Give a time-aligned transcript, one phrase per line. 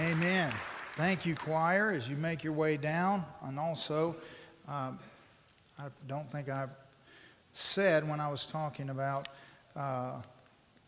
[0.00, 0.50] Amen.
[0.96, 3.26] Thank you, choir, as you make your way down.
[3.42, 4.16] And also,
[4.66, 4.98] um,
[5.78, 6.70] I don't think I've
[7.52, 9.28] said when I was talking about
[9.76, 10.22] uh,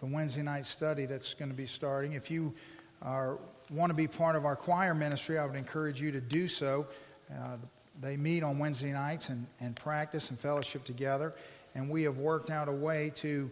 [0.00, 2.14] the Wednesday night study that's going to be starting.
[2.14, 2.54] If you
[3.02, 3.36] are,
[3.70, 6.86] want to be part of our choir ministry, I would encourage you to do so.
[7.30, 7.58] Uh,
[8.00, 11.34] they meet on Wednesday nights and, and practice and fellowship together.
[11.74, 13.50] And we have worked out a way to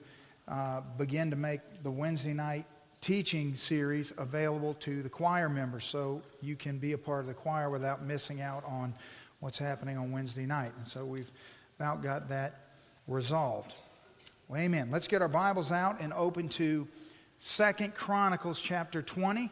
[0.49, 2.65] uh, begin to make the Wednesday night
[3.03, 7.35] teaching series available to the choir members so you can be a part of the
[7.35, 8.95] choir without missing out on
[9.41, 10.71] what's happening on Wednesday night.
[10.79, 11.31] And so we've
[11.79, 12.61] about got that
[13.09, 13.75] resolved.
[14.49, 14.89] Well, amen.
[14.93, 16.87] Let's get our Bibles out and open to
[17.39, 19.51] Second Chronicles chapter 20.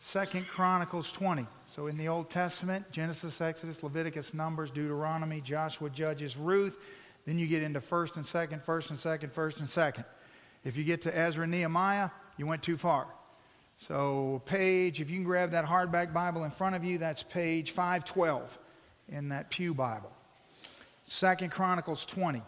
[0.00, 1.46] Second Chronicles 20.
[1.66, 6.78] So in the Old Testament, Genesis, Exodus, Leviticus, Numbers, Deuteronomy, Joshua, Judges, Ruth.
[7.24, 10.04] Then you get into first and second, first and second, first and second.
[10.64, 13.06] If you get to Ezra, Nehemiah, you went too far.
[13.76, 17.72] So page, if you can grab that hardback Bible in front of you, that's page
[17.72, 18.58] 512
[19.10, 20.10] in that Pew Bible.
[21.04, 22.42] Second Chronicles 20.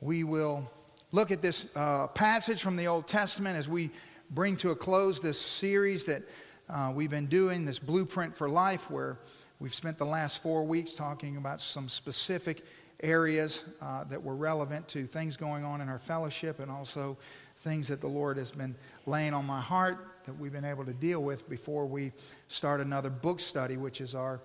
[0.00, 0.70] We will
[1.10, 3.90] look at this uh, passage from the Old Testament as we
[4.30, 6.22] bring to a close this series that
[6.68, 9.18] uh, we've been doing, this blueprint for life, where
[9.58, 12.64] we've spent the last four weeks talking about some specific
[13.02, 17.18] areas uh, that were relevant to things going on in our fellowship and also
[17.60, 18.74] things that the Lord has been
[19.06, 22.12] laying on my heart that we've been able to deal with before we
[22.48, 24.40] start another book study, which is our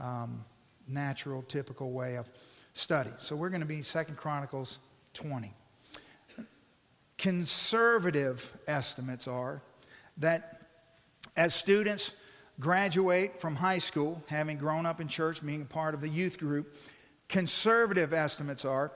[0.00, 0.44] um,
[0.88, 2.28] natural, typical way of
[2.74, 3.10] study.
[3.18, 4.78] So we're going to be Second Chronicles
[5.14, 5.52] 20.
[7.18, 9.62] Conservative estimates are
[10.18, 10.60] that
[11.36, 12.12] as students
[12.60, 16.38] graduate from high school, having grown up in church, being a part of the youth
[16.38, 16.74] group,
[17.28, 18.92] conservative estimates are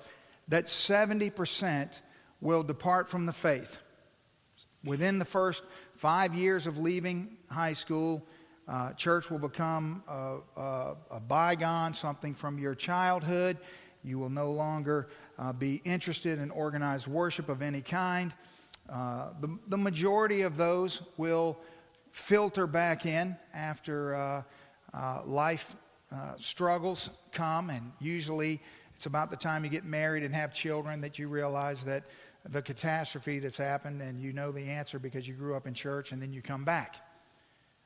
[0.49, 2.01] that 70%
[2.41, 3.79] will depart from the faith.
[4.85, 5.63] Within the first
[5.95, 8.27] five years of leaving high school,
[8.67, 13.59] uh, church will become a, a, a, bygone, something from your childhood.
[14.05, 15.09] You will no longer
[15.39, 18.33] uh, be interested in organized worship of any kind.
[18.89, 21.59] Uh, the, the majority of those will
[22.11, 24.43] filter back in after uh,
[24.95, 25.77] uh, life
[26.13, 28.61] uh, struggles come, and usually
[28.95, 32.05] it's about the time you get married and have children that you realize that
[32.51, 36.13] the catastrophe that's happened and you know the answer because you grew up in church
[36.13, 36.97] and then you come back.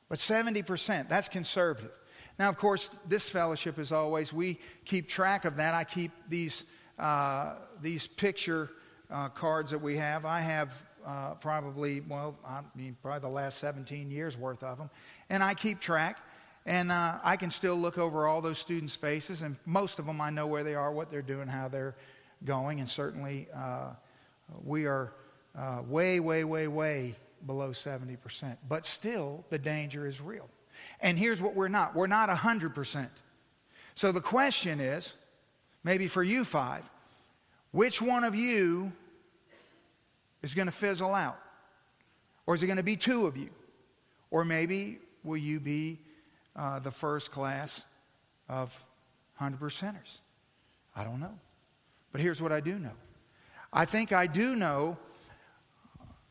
[0.08, 1.90] But 70%, that's conservative.
[2.38, 5.74] Now, of course, this fellowship is always, we keep track of that.
[5.74, 6.64] I keep these,
[6.98, 8.70] uh, these picture
[9.10, 10.24] uh, cards that we have.
[10.24, 10.74] I have
[11.06, 14.90] uh, probably, well, I mean, probably the last 17 years worth of them.
[15.30, 16.18] And I keep track.
[16.66, 20.18] And uh, I can still look over all those students' faces, and most of them
[20.18, 21.94] I know where they are, what they're doing, how they're
[22.42, 23.90] going, and certainly uh,
[24.62, 25.12] we are
[25.56, 27.14] uh, way, way, way, way
[27.46, 28.56] below 70%.
[28.68, 30.48] But still, the danger is real.
[31.00, 33.08] And here's what we're not we're not 100%.
[33.94, 35.14] So the question is
[35.84, 36.88] maybe for you five,
[37.70, 38.92] which one of you
[40.42, 41.38] is going to fizzle out?
[42.46, 43.50] Or is it going to be two of you?
[44.30, 45.98] Or maybe will you be
[46.56, 47.82] uh, the first class
[48.48, 48.78] of
[49.38, 50.20] 100 percenters?
[50.94, 51.38] I don't know.
[52.12, 52.92] But here's what I do know
[53.76, 54.96] I think I do know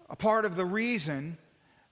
[0.10, 1.38] a part of the reason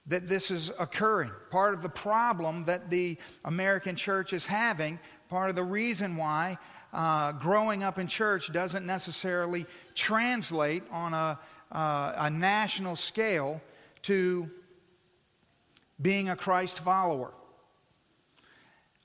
[0.06, 4.98] that this is occurring, part of the problem that the American church is having,
[5.28, 6.56] part of the reason why
[6.94, 11.38] uh, growing up in church doesn't necessarily translate on a,
[11.70, 13.60] uh, a national scale
[14.00, 14.50] to
[16.00, 17.30] being a Christ follower.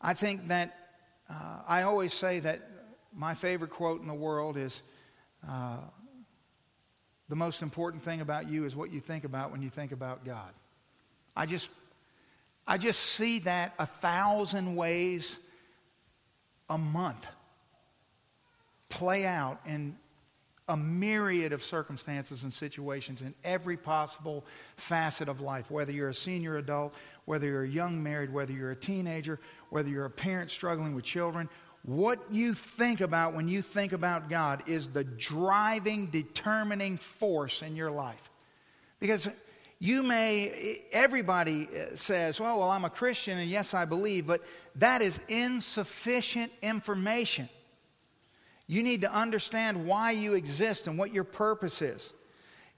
[0.02, 0.76] I think that
[1.30, 2.62] uh, I always say that
[3.14, 4.82] my favorite quote in the world is
[5.48, 5.80] uh,
[7.30, 10.26] the most important thing about you is what you think about when you think about
[10.26, 10.52] God.
[11.36, 11.70] I just,
[12.66, 15.38] I just see that a thousand ways
[16.70, 17.28] a month
[18.90, 19.98] play out in
[20.70, 24.46] a myriad of circumstances and situations in every possible
[24.76, 26.94] facet of life, whether you're a senior adult,
[27.26, 29.40] whether you're a young married, whether you're a teenager,
[29.70, 31.48] whether you're a parent struggling with children,
[31.88, 37.78] what you think about when you think about God is the driving, determining force in
[37.78, 38.30] your life.
[39.00, 39.30] Because
[39.80, 44.44] you may, everybody uh, says, well, well, I'm a Christian and yes, I believe, but
[44.76, 47.48] that is insufficient information.
[48.68, 52.12] You need to understand why you exist and what your purpose is.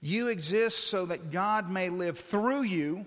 [0.00, 3.04] You exist so that God may live through you,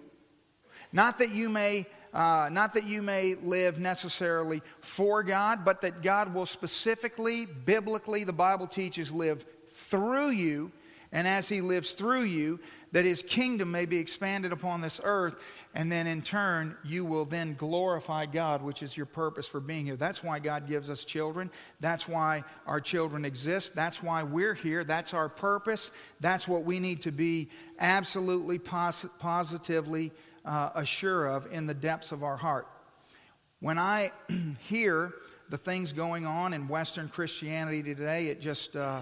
[0.92, 6.02] not that you may uh, not that you may live necessarily for God, but that
[6.02, 10.72] God will specifically, biblically, the Bible teaches, live through you.
[11.12, 12.60] And as He lives through you,
[12.94, 15.36] that his kingdom may be expanded upon this earth.
[15.74, 19.86] And then in turn, you will then glorify God, which is your purpose for being
[19.86, 19.96] here.
[19.96, 21.50] That's why God gives us children.
[21.80, 23.74] That's why our children exist.
[23.74, 24.84] That's why we're here.
[24.84, 25.90] That's our purpose.
[26.20, 27.50] That's what we need to be
[27.80, 30.12] absolutely pos- positively
[30.46, 32.68] uh, assured of in the depths of our heart.
[33.60, 34.12] When I
[34.68, 35.14] hear
[35.50, 39.02] the things going on in Western Christianity today, it just, uh,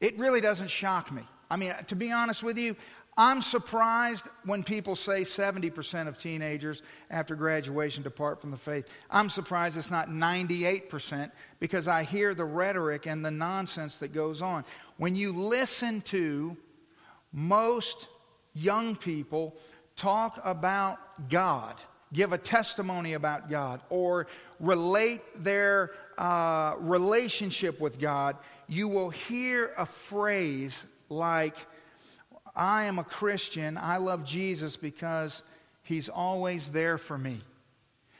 [0.00, 1.22] it really doesn't shock me.
[1.50, 2.76] I mean, to be honest with you,
[3.16, 6.80] I'm surprised when people say 70% of teenagers
[7.10, 8.88] after graduation depart from the faith.
[9.10, 11.30] I'm surprised it's not 98%
[11.60, 14.64] because I hear the rhetoric and the nonsense that goes on.
[14.96, 16.56] When you listen to
[17.32, 18.06] most
[18.54, 19.56] young people
[20.02, 20.98] talk about
[21.30, 21.76] God,
[22.12, 24.26] give a testimony about God, or
[24.58, 31.54] relate their uh, relationship with God, you will hear a phrase like,
[32.56, 33.78] I am a Christian.
[33.78, 35.44] I love Jesus because
[35.84, 37.40] he's always there for me.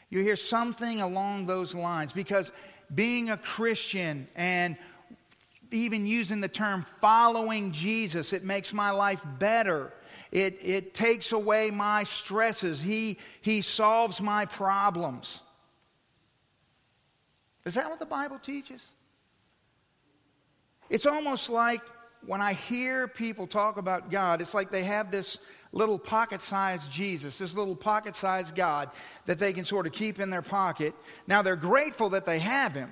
[0.09, 2.53] You hear something along those lines because
[2.95, 4.77] being a Christian and
[5.73, 9.93] even using the term following Jesus, it makes my life better.
[10.33, 12.81] It, it takes away my stresses.
[12.81, 15.41] He, he solves my problems.
[17.67, 18.89] Is that what the Bible teaches?
[20.89, 21.83] It's almost like
[22.27, 25.39] when I hear people talk about God, it's like they have this
[25.73, 28.91] little pocket sized Jesus, this little pocket sized God
[29.27, 30.95] that they can sort of keep in their pocket.
[31.27, 32.91] Now, they're grateful that they have him,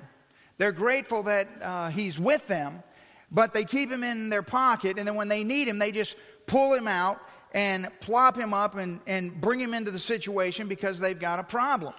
[0.59, 2.83] they're grateful that uh, he's with them,
[3.31, 6.17] but they keep him in their pocket, and then when they need him, they just
[6.47, 7.21] pull him out
[7.53, 11.43] and plop him up and, and bring him into the situation because they've got a
[11.43, 11.95] problem.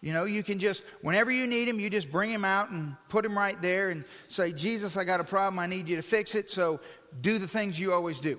[0.00, 2.94] You know, you can just, whenever you need him, you just bring him out and
[3.08, 5.58] put him right there and say, Jesus, I got a problem.
[5.58, 6.50] I need you to fix it.
[6.50, 6.80] So
[7.20, 8.38] do the things you always do.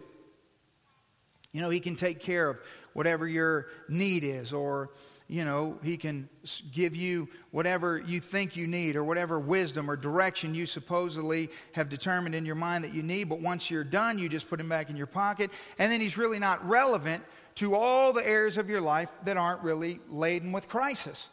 [1.53, 2.57] You know, he can take care of
[2.93, 4.91] whatever your need is, or,
[5.27, 6.29] you know, he can
[6.71, 11.89] give you whatever you think you need, or whatever wisdom or direction you supposedly have
[11.89, 13.23] determined in your mind that you need.
[13.23, 15.49] But once you're done, you just put him back in your pocket.
[15.79, 17.23] And then he's really not relevant
[17.55, 21.29] to all the areas of your life that aren't really laden with crisis.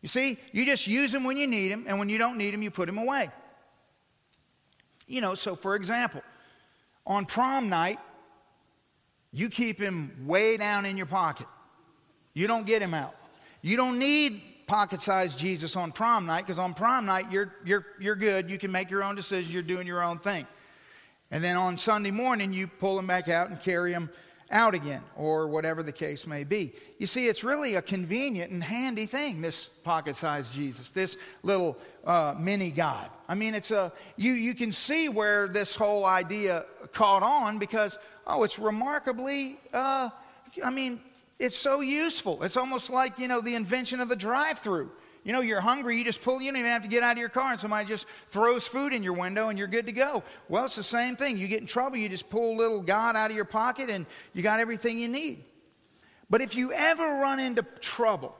[0.00, 2.54] You see, you just use him when you need him, and when you don't need
[2.54, 3.30] him, you put him away.
[5.06, 6.22] You know, so for example,
[7.06, 7.98] on prom night,
[9.32, 11.46] you keep him way down in your pocket.
[12.38, 13.16] You don't get him out.
[13.62, 17.84] You don't need pocket sized Jesus on prom night because on prom night, you're, you're,
[17.98, 18.48] you're good.
[18.48, 19.52] You can make your own decisions.
[19.52, 20.46] You're doing your own thing.
[21.32, 24.08] And then on Sunday morning, you pull him back out and carry him
[24.52, 26.72] out again, or whatever the case may be.
[26.98, 31.76] You see, it's really a convenient and handy thing, this pocket sized Jesus, this little
[32.06, 33.10] uh, mini God.
[33.28, 37.98] I mean, it's a, you, you can see where this whole idea caught on because,
[38.28, 40.08] oh, it's remarkably, uh,
[40.64, 41.00] I mean,
[41.38, 42.42] it's so useful.
[42.42, 44.90] It's almost like, you know, the invention of the drive through.
[45.24, 47.18] You know, you're hungry, you just pull, you don't even have to get out of
[47.18, 50.22] your car, and somebody just throws food in your window and you're good to go.
[50.48, 51.36] Well, it's the same thing.
[51.36, 54.42] You get in trouble, you just pull little God out of your pocket and you
[54.42, 55.44] got everything you need.
[56.30, 58.34] But if you ever run into trouble,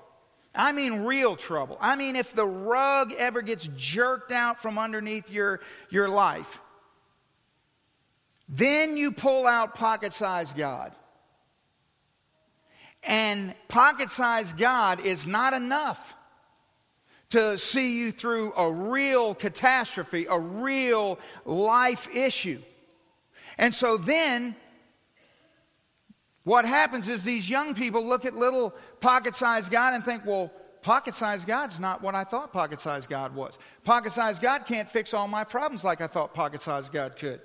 [0.55, 5.31] I mean real trouble, I mean if the rug ever gets jerked out from underneath
[5.31, 5.61] your,
[5.91, 6.61] your life,
[8.49, 10.93] then you pull out pocket sized God.
[13.05, 16.15] And pocket sized God is not enough
[17.31, 22.61] to see you through a real catastrophe, a real life issue.
[23.59, 24.57] And so then,
[26.45, 30.51] what happens is these young people look at little pocket sized God and think, well,
[30.81, 33.59] pocket sized God's not what I thought pocket sized God was.
[33.85, 37.41] Pocket sized God can't fix all my problems like I thought pocket sized God could.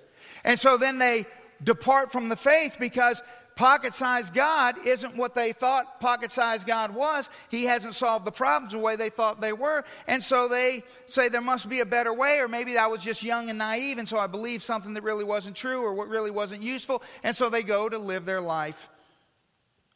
[0.46, 1.26] And so then they
[1.64, 3.22] depart from the faith because
[3.56, 7.30] pocket sized God isn't what they thought pocket sized God was.
[7.50, 9.84] He hasn't solved the problems the way they thought they were.
[10.08, 13.24] And so they say there must be a better way, or maybe I was just
[13.24, 16.32] young and naive, and so I believed something that really wasn't true or what really
[16.32, 17.04] wasn't useful.
[17.24, 18.90] And so they go to live their life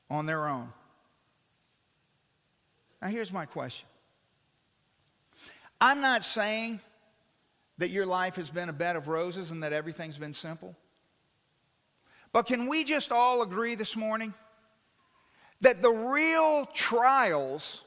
[0.10, 0.72] on their own.
[3.02, 3.88] Now, here's my question
[5.80, 6.80] I'm not saying
[7.78, 10.76] that your life has been a bed of roses and that everything's been simple.
[12.32, 14.34] But can we just all agree this morning
[15.62, 17.84] that the real trials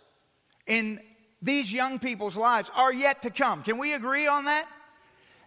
[0.67, 1.01] in
[1.43, 3.63] these young people's lives are yet to come?
[3.63, 4.67] Can we agree on that?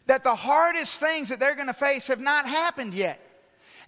[0.06, 3.20] That the hardest things that they're going to face have not happened yet.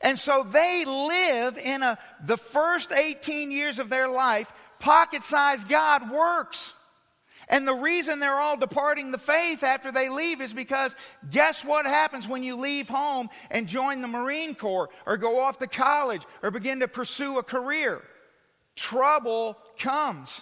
[0.01, 5.67] And so they live in a, the first 18 years of their life, pocket sized
[5.67, 6.73] God works.
[7.47, 10.95] And the reason they're all departing the faith after they leave is because
[11.29, 15.59] guess what happens when you leave home and join the Marine Corps or go off
[15.59, 18.01] to college or begin to pursue a career?
[18.75, 20.41] Trouble comes.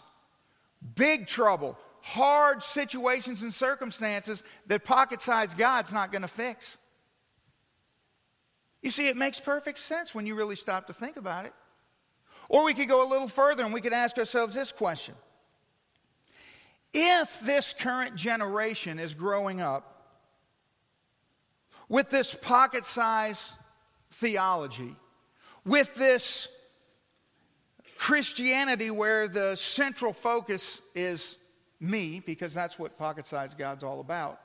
[0.95, 1.77] Big trouble.
[2.01, 6.77] Hard situations and circumstances that pocket sized God's not going to fix.
[8.81, 11.53] You see, it makes perfect sense when you really stop to think about it.
[12.50, 15.15] Or we could go a little further and we could ask ourselves this question
[16.93, 19.89] If this current generation is growing up
[21.89, 23.53] with this pocket size
[24.12, 24.95] theology,
[25.65, 26.47] with this
[27.97, 31.38] Christianity where the central focus is
[31.79, 34.39] me, because that's what pocket size God's all about,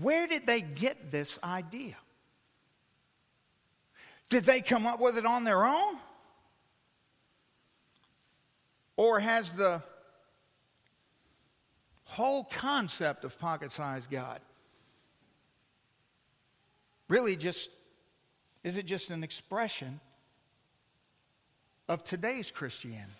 [0.00, 1.96] where did they get this idea?
[4.30, 5.96] Did they come up with it on their own?
[8.96, 9.82] Or has the
[12.12, 14.40] whole concept of pocket sized God
[17.08, 17.70] really just,
[18.64, 19.98] is it just an expression
[21.88, 23.12] of today's Christianity?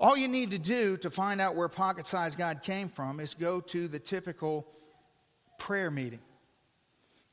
[0.00, 3.34] All you need to do to find out where pocket sized God came from is
[3.34, 4.66] go to the typical
[5.58, 6.20] prayer meeting.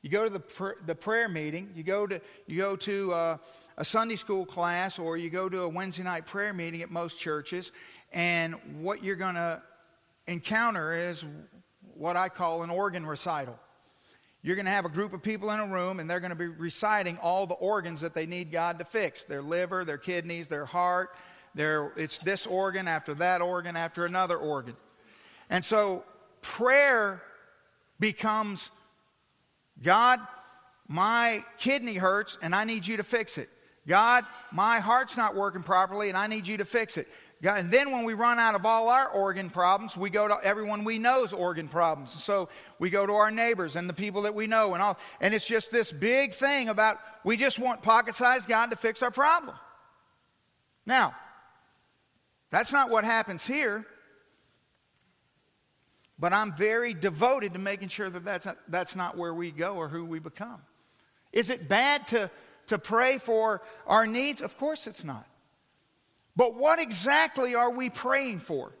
[0.02, 3.36] You go to the, pr- the prayer meeting, you go to, you go to uh,
[3.78, 7.18] a Sunday school class, or you go to a Wednesday night prayer meeting at most
[7.18, 7.72] churches,
[8.12, 9.62] and what you're going to
[10.26, 11.24] encounter is
[11.94, 13.58] what I call an organ recital.
[14.42, 16.36] You're going to have a group of people in a room, and they're going to
[16.36, 20.48] be reciting all the organs that they need God to fix their liver, their kidneys,
[20.48, 21.16] their heart.
[21.56, 24.76] Their, it's this organ after that organ after another organ.
[25.48, 26.04] And so
[26.42, 27.22] prayer
[27.98, 28.70] becomes
[29.82, 30.20] God,
[30.86, 33.48] my kidney hurts and I need you to fix it.
[33.86, 37.08] God, my heart's not working properly and I need you to fix it.
[37.42, 40.38] God, and then when we run out of all our organ problems, we go to
[40.42, 42.12] everyone we know's organ problems.
[42.22, 44.98] So we go to our neighbors and the people that we know and all.
[45.20, 49.10] And it's just this big thing about we just want pocket-sized God to fix our
[49.10, 49.54] problem.
[50.86, 51.14] Now,
[52.50, 53.84] that's not what happens here.
[56.18, 59.74] But I'm very devoted to making sure that that's not, that's not where we go
[59.74, 60.62] or who we become.
[61.32, 62.30] Is it bad to,
[62.66, 64.40] to pray for our needs?
[64.40, 65.26] Of course it's not.
[66.36, 68.72] But what exactly are we praying for?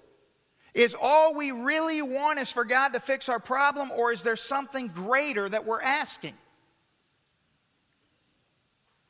[0.74, 4.36] Is all we really want is for God to fix our problem, or is there
[4.36, 6.34] something greater that we're asking?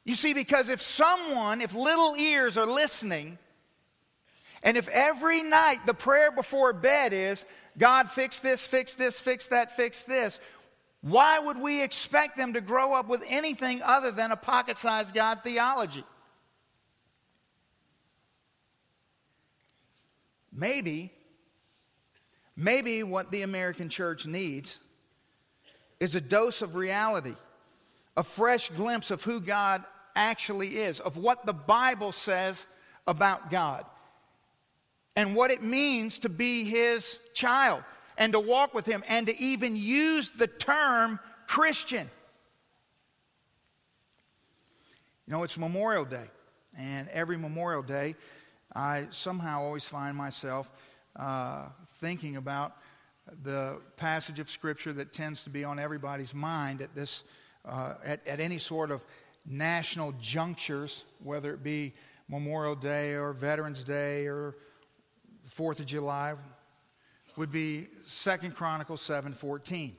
[0.05, 3.39] You see, because if someone, if little ears are listening,
[4.63, 7.45] and if every night the prayer before bed is,
[7.77, 10.39] God, fix this, fix this, fix that, fix this.
[11.07, 15.15] Why would we expect them to grow up with anything other than a pocket sized
[15.15, 16.03] God theology?
[20.53, 21.13] Maybe,
[22.57, 24.81] maybe what the American church needs
[26.01, 27.37] is a dose of reality,
[28.17, 29.85] a fresh glimpse of who God
[30.17, 32.67] actually is, of what the Bible says
[33.07, 33.85] about God
[35.15, 37.85] and what it means to be his child
[38.19, 42.11] and to walk with him and to even use the term Christian.
[45.27, 46.27] You know, it's Memorial Day,
[46.79, 48.15] and every Memorial Day,
[48.75, 50.71] I somehow always find myself
[51.17, 52.77] uh, thinking about
[53.43, 57.25] the passage of Scripture that tends to be on everybody's mind at this,
[57.65, 59.05] uh, at, at any sort of
[59.45, 61.93] national junctures, whether it be
[62.29, 64.55] Memorial Day or Veterans Day or
[65.47, 66.35] Fourth of July
[67.37, 69.97] would be Second Chronicles 7:14,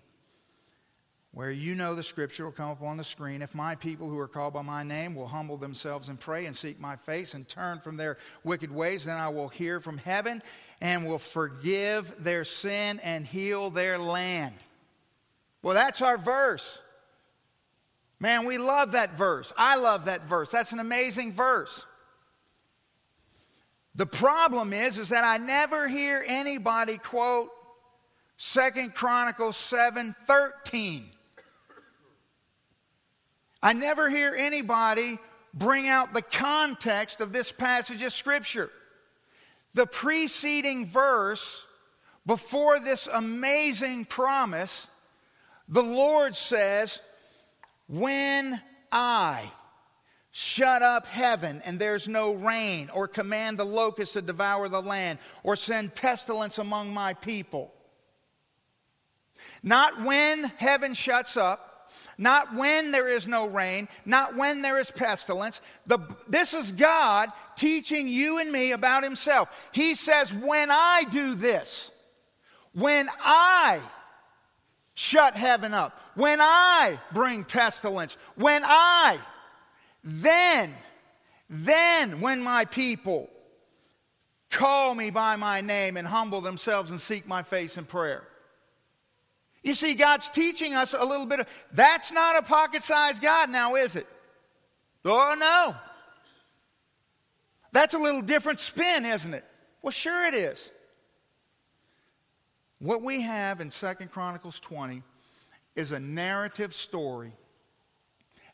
[1.31, 3.41] where you know the scripture will come up on the screen.
[3.41, 6.55] If my people who are called by my name will humble themselves and pray and
[6.55, 10.41] seek my face and turn from their wicked ways, then I will hear from heaven
[10.81, 14.55] and will forgive their sin and heal their land.
[15.61, 16.81] Well, that's our verse.
[18.19, 19.53] Man, we love that verse.
[19.57, 20.49] I love that verse.
[20.49, 21.85] That's an amazing verse.
[23.97, 27.49] The problem is, is that I never hear anybody quote
[28.37, 31.09] Second Chronicles 7 13.
[33.63, 35.17] I never hear anybody
[35.51, 38.69] bring out the context of this passage of Scripture.
[39.73, 41.65] The preceding verse,
[42.23, 44.87] before this amazing promise,
[45.67, 47.01] the Lord says,
[47.87, 48.61] When
[48.91, 49.49] I,
[50.39, 55.17] shut up heaven and there's no rain, or command the locusts to devour the land,
[55.41, 57.73] or send pestilence among my people.
[59.63, 61.89] Not when heaven shuts up,
[62.19, 65.59] not when there is no rain, not when there is pestilence.
[65.87, 69.49] The, this is God teaching you and me about Himself.
[69.71, 71.89] He says, When I do this,
[72.73, 73.81] when I
[74.93, 79.17] shut heaven up, when I bring pestilence, when I,
[80.09, 80.73] then,
[81.49, 83.29] then when my people
[84.49, 88.23] call me by my name and humble themselves and seek my face in prayer.
[89.63, 93.49] You see, God's teaching us a little bit of that's not a pocket sized God
[93.49, 94.07] now, is it?
[95.03, 95.75] Oh, no.
[97.73, 99.43] That's a little different spin, isn't it?
[99.81, 100.71] Well, sure it is.
[102.79, 105.03] What we have in Second Chronicles 20
[105.75, 107.33] is a narrative story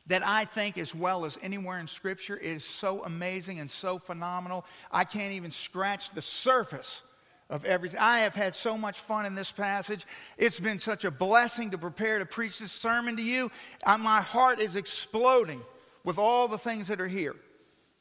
[0.07, 4.65] that I think, as well as anywhere in Scripture, is so amazing and so phenomenal.
[4.91, 7.03] I can't even scratch the surface
[7.49, 7.99] of everything.
[7.99, 10.05] I have had so much fun in this passage.
[10.37, 13.51] It's been such a blessing to prepare to preach this sermon to you.
[13.85, 15.61] I, my heart is exploding
[16.03, 17.35] with all the things that are here.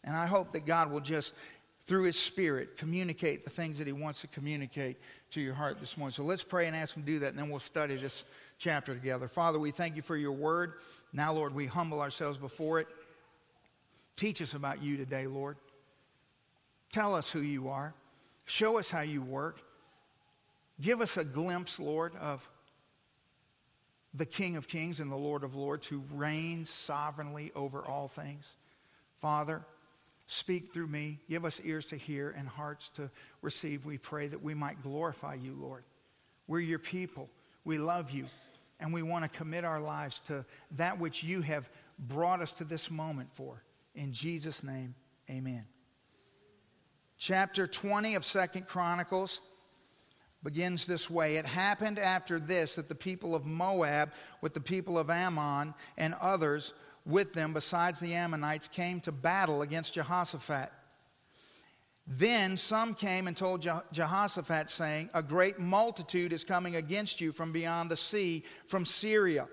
[0.05, 1.35] And I hope that God will just,
[1.87, 4.97] through His Spirit, communicate the things that He wants to communicate
[5.33, 6.13] to your heart this morning.
[6.13, 8.25] So let's pray and ask Him to do that, and then we'll study this
[8.59, 9.29] chapter together.
[9.29, 10.75] Father, we thank you for your word.
[11.13, 12.89] Now, Lord, we humble ourselves before it.
[14.17, 15.57] Teach us about you today, Lord.
[16.91, 17.95] Tell us who you are.
[18.47, 19.61] Show us how you work.
[20.81, 22.47] Give us a glimpse, Lord, of
[24.15, 28.57] the King of Kings and the Lord of Lords who reigns sovereignly over all things.
[29.21, 29.63] Father,
[30.27, 31.19] speak through me.
[31.29, 33.87] Give us ears to hear and hearts to receive.
[33.87, 35.85] We pray that we might glorify you, Lord.
[36.47, 37.31] We're your people.
[37.65, 38.27] We love you
[38.83, 42.65] and we want to commit our lives to that which you have brought us to
[42.65, 43.63] this moment for.
[43.95, 44.97] In Jesus' name,
[45.31, 45.65] amen.
[47.17, 49.41] Chapter 20 of Second Chronicles
[50.43, 54.11] begins this way It happened after this that the people of Moab,
[54.41, 56.75] with the people of Ammon and others
[57.07, 60.73] with them, besides the Ammonites, came to battle against Jehoshaphat.
[62.07, 67.53] Then some came and told Jehoshaphat, saying, A great multitude is coming against you from
[67.53, 69.47] beyond the sea, from Syria.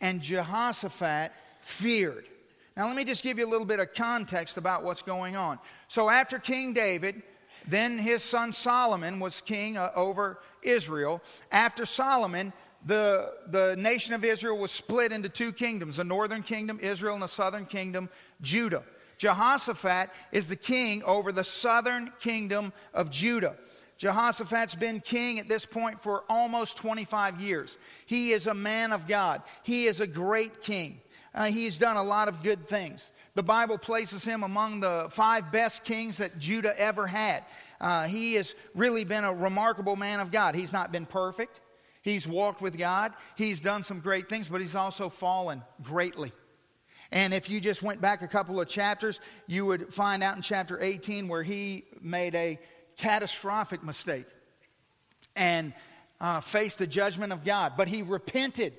[0.00, 2.28] And Jehoshaphat feared.
[2.76, 5.58] Now, let me just give you a little bit of context about what's going on.
[5.88, 7.22] So, after King David,
[7.66, 11.20] then his son Solomon was king uh, over Israel.
[11.52, 12.52] After Solomon,
[12.86, 17.22] the, the nation of Israel was split into two kingdoms the northern kingdom, Israel, and
[17.22, 18.08] the southern kingdom,
[18.40, 18.84] Judah.
[19.20, 23.54] Jehoshaphat is the king over the southern kingdom of Judah.
[23.98, 27.76] Jehoshaphat's been king at this point for almost 25 years.
[28.06, 29.42] He is a man of God.
[29.62, 31.02] He is a great king.
[31.34, 33.10] Uh, he's done a lot of good things.
[33.34, 37.44] The Bible places him among the five best kings that Judah ever had.
[37.78, 40.54] Uh, he has really been a remarkable man of God.
[40.54, 41.60] He's not been perfect.
[42.00, 43.12] He's walked with God.
[43.36, 46.32] He's done some great things, but he's also fallen greatly.
[47.12, 50.42] And if you just went back a couple of chapters, you would find out in
[50.42, 52.58] chapter 18 where he made a
[52.96, 54.26] catastrophic mistake
[55.34, 55.72] and
[56.20, 57.72] uh, faced the judgment of God.
[57.76, 58.74] But he repented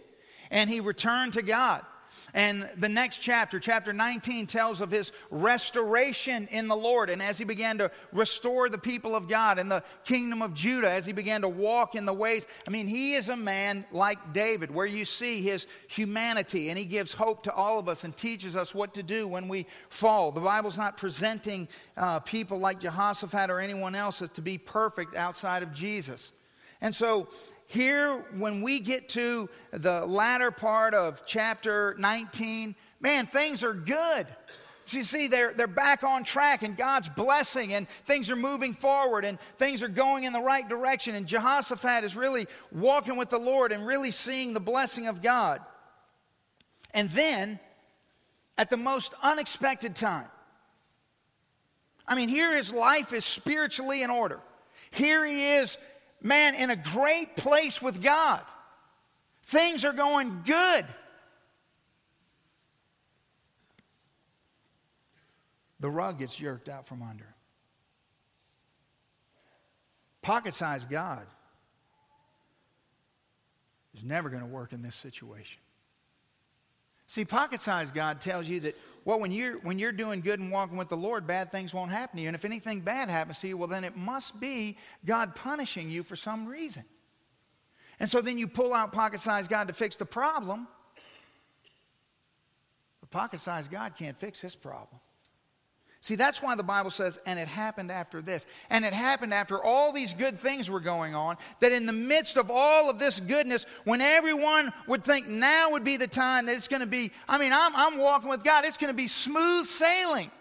[0.50, 1.84] and he returned to God.
[2.34, 7.10] And the next chapter, chapter 19, tells of his restoration in the Lord.
[7.10, 10.89] And as he began to restore the people of God and the kingdom of Judah,
[10.89, 14.34] as he began to walk in the ways, I mean, he is a man like
[14.34, 18.15] David, where you see his humanity and he gives hope to all of us and
[18.15, 20.32] teaches us what to do when we fall.
[20.32, 21.67] The Bible's not presenting
[21.98, 26.32] uh, people like Jehoshaphat or anyone else as to be perfect outside of Jesus.
[26.80, 27.28] And so
[27.71, 34.27] here, when we get to the latter part of chapter 19, man, things are good.
[34.84, 38.73] So you see, they're, they're back on track and God's blessing and things are moving
[38.73, 41.15] forward and things are going in the right direction.
[41.15, 45.62] And Jehoshaphat is really walking with the Lord and really seeing the blessing of God.
[46.93, 47.57] And then,
[48.57, 50.27] at the most unexpected time,
[52.05, 54.41] I mean, here his life is spiritually in order.
[54.91, 55.77] Here he is
[56.21, 58.41] man, in a great place with God.
[59.45, 60.86] Things are going good.
[65.79, 67.25] The rug gets jerked out from under.
[70.21, 71.25] Pocket sized God
[73.95, 75.60] is never going to work in this situation.
[77.07, 80.52] See, pocket sized God tells you that well, when you're, when you're doing good and
[80.52, 82.28] walking with the Lord, bad things won't happen to you.
[82.30, 86.04] And if anything bad happens to you, well, then it must be God punishing you
[86.04, 86.84] for some reason.
[88.00, 90.68] And so then you pull out pocket sized God to fix the problem.
[93.00, 95.00] But pocket sized God can't fix his problem.
[96.04, 98.48] See, that's why the Bible says, and it happened after this.
[98.72, 102.38] And it happened after all these good things were going on, that in the midst
[102.38, 106.56] of all of this goodness, when everyone would think now would be the time that
[106.56, 109.08] it's going to be, I mean, I'm, I'm walking with God, it's going to be
[109.08, 110.32] smooth sailing.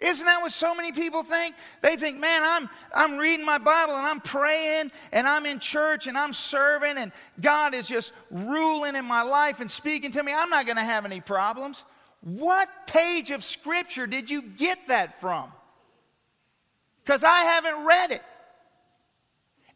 [0.00, 1.54] Isn't that what so many people think?
[1.82, 6.06] They think, man, I'm, I'm reading my Bible and I'm praying and I'm in church
[6.06, 10.32] and I'm serving and God is just ruling in my life and speaking to me.
[10.34, 11.84] I'm not going to have any problems.
[12.22, 15.50] What page of Scripture did you get that from?
[17.04, 18.22] Because I haven't read it.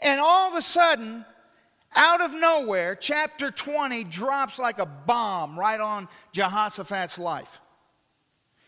[0.00, 1.24] And all of a sudden,
[1.94, 7.60] out of nowhere, chapter 20 drops like a bomb right on Jehoshaphat's life.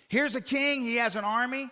[0.09, 1.71] Here's a king, he has an army.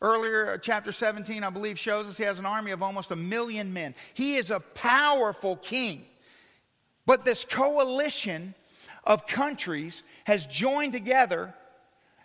[0.00, 3.16] Earlier, uh, chapter 17, I believe, shows us he has an army of almost a
[3.16, 3.94] million men.
[4.12, 6.04] He is a powerful king.
[7.06, 8.54] But this coalition
[9.04, 11.54] of countries has joined together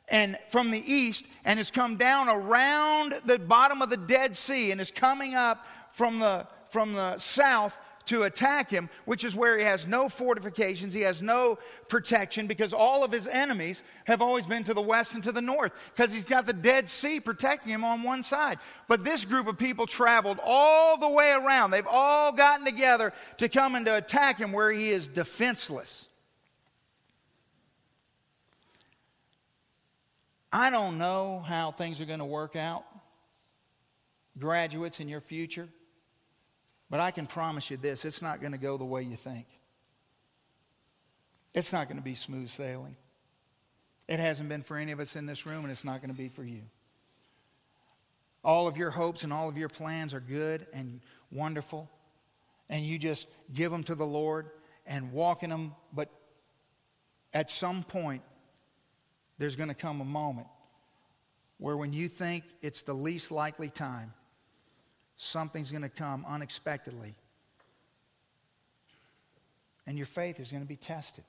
[0.08, 4.72] and from the east and has come down around the bottom of the Dead Sea
[4.72, 7.78] and is coming up from the, from the south
[8.10, 11.60] to attack him, which is where he has no fortifications, he has no
[11.90, 15.42] protection because all of his enemies have always been to the west and to the
[15.42, 18.58] north because he's got the Dead Sea protecting him on one side.
[18.88, 21.70] But this group of people traveled all the way around.
[21.70, 26.09] They've all gotten together to come and to attack him where he is defenseless.
[30.52, 32.84] I don't know how things are going to work out,
[34.38, 35.68] graduates in your future,
[36.90, 39.46] but I can promise you this it's not going to go the way you think.
[41.54, 42.96] It's not going to be smooth sailing.
[44.08, 46.18] It hasn't been for any of us in this room, and it's not going to
[46.18, 46.62] be for you.
[48.44, 51.90] All of your hopes and all of your plans are good and wonderful,
[52.70, 54.50] and you just give them to the Lord
[54.88, 56.10] and walk in them, but
[57.34, 58.24] at some point,
[59.40, 60.48] there's going to come a moment
[61.58, 64.14] where when you think it's the least likely time,
[65.18, 67.16] something's going to come unexpectedly.
[69.88, 71.24] And your faith is going to be tested.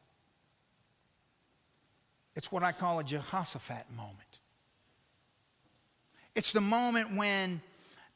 [2.37, 4.19] It's what I call a Jehoshaphat moment.
[6.35, 7.61] It's the moment when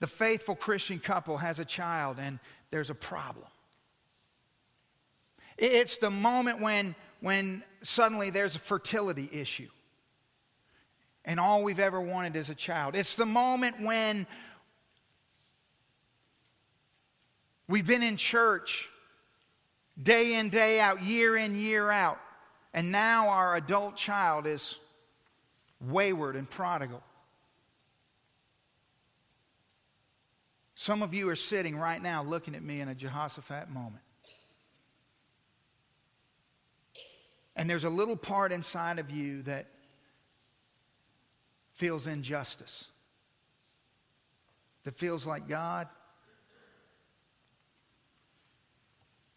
[0.00, 2.38] the faithful Christian couple has a child and
[2.70, 3.46] there's a problem.
[5.56, 9.68] It's the moment when, when suddenly there's a fertility issue
[11.24, 12.94] and all we've ever wanted as a child.
[12.94, 14.26] It's the moment when
[17.68, 18.88] we've been in church
[20.00, 22.18] day in, day out, year in, year out,
[22.72, 24.78] and now our adult child is
[25.80, 27.02] wayward and prodigal.
[30.74, 34.02] Some of you are sitting right now looking at me in a Jehoshaphat moment.
[37.56, 39.66] And there's a little part inside of you that
[41.74, 42.88] feels injustice,
[44.84, 45.88] that feels like God,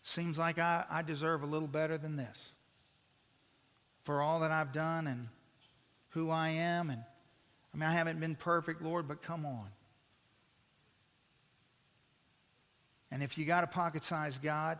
[0.02, 2.54] seems like I, I deserve a little better than this
[4.04, 5.28] for all that I've done and
[6.10, 6.90] who I am.
[6.90, 7.04] And
[7.74, 9.68] I mean, I haven't been perfect, Lord, but come on.
[13.12, 14.80] And if you got a pocket sized God,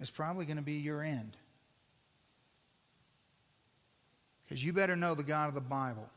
[0.00, 1.36] it's probably going to be your end.
[4.44, 6.08] Because you better know the God of the Bible.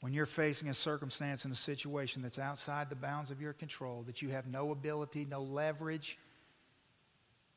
[0.00, 4.02] When you're facing a circumstance and a situation that's outside the bounds of your control,
[4.06, 6.18] that you have no ability, no leverage,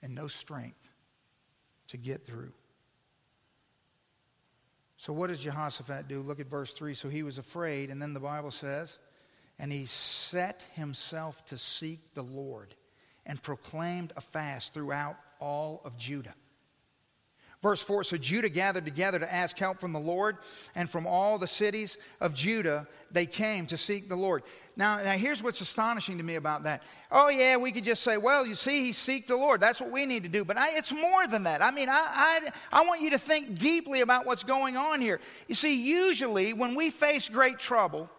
[0.02, 0.90] and no strength
[1.88, 2.52] to get through.
[4.98, 6.22] So, what does Jehoshaphat do?
[6.22, 6.94] Look at verse 3.
[6.94, 9.00] So he was afraid, and then the Bible says,
[9.60, 12.74] and he set himself to seek the Lord
[13.26, 16.34] and proclaimed a fast throughout all of Judah.
[17.64, 20.38] Verse 4 So Judah gathered together to ask help from the Lord,
[20.76, 24.44] and from all the cities of Judah they came to seek the Lord.
[24.76, 26.84] Now, now here's what's astonishing to me about that.
[27.12, 29.62] Oh, yeah, we could just say, well, you see, he seek the Lord.
[29.62, 30.44] That's what we need to do.
[30.44, 31.62] But I, it's more than that.
[31.62, 31.94] I mean, I,
[32.74, 35.22] I, I want you to think deeply about what's going on here.
[35.48, 38.10] You see, usually when we face great trouble,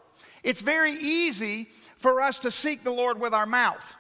[0.44, 3.92] it's very easy for us to seek the Lord with our mouth.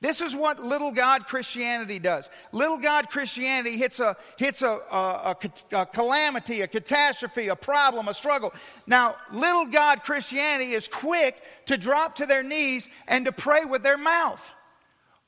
[0.00, 2.30] This is what little God Christianity does.
[2.52, 5.36] Little God Christianity hits a, hits a, a,
[5.72, 8.54] a, a, calamity, a catastrophe, a problem, a struggle.
[8.86, 13.82] Now, little God Christianity is quick to drop to their knees and to pray with
[13.82, 14.50] their mouth.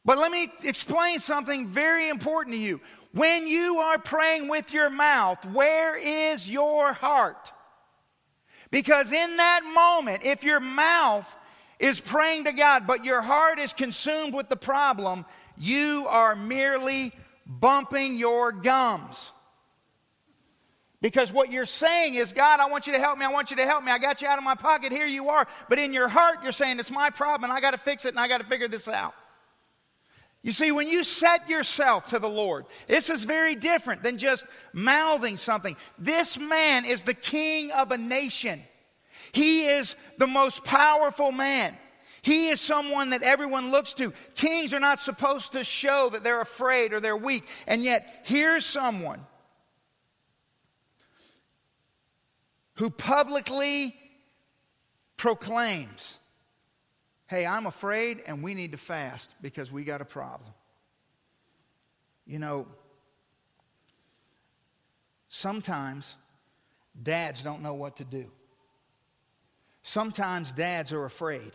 [0.06, 2.80] But let me explain something very important to you.
[3.12, 7.52] When you are praying with your mouth, where is your heart?
[8.70, 11.36] Because in that moment, if your mouth
[11.78, 15.24] is praying to God, but your heart is consumed with the problem,
[15.56, 17.12] you are merely
[17.46, 19.30] bumping your gums.
[21.00, 23.24] Because what you're saying is, God, I want you to help me.
[23.24, 23.90] I want you to help me.
[23.90, 24.92] I got you out of my pocket.
[24.92, 25.48] Here you are.
[25.68, 28.10] But in your heart, you're saying, it's my problem and I got to fix it
[28.10, 29.12] and I got to figure this out.
[30.42, 34.44] You see, when you set yourself to the Lord, this is very different than just
[34.72, 35.76] mouthing something.
[35.98, 38.62] This man is the king of a nation.
[39.32, 41.76] He is the most powerful man.
[42.20, 44.12] He is someone that everyone looks to.
[44.34, 47.44] Kings are not supposed to show that they're afraid or they're weak.
[47.66, 49.26] And yet, here's someone
[52.74, 53.96] who publicly
[55.16, 56.18] proclaims,
[57.26, 60.50] Hey, I'm afraid and we need to fast because we got a problem.
[62.26, 62.66] You know,
[65.28, 66.14] sometimes
[67.02, 68.30] dads don't know what to do.
[69.82, 71.52] Sometimes dads are afraid.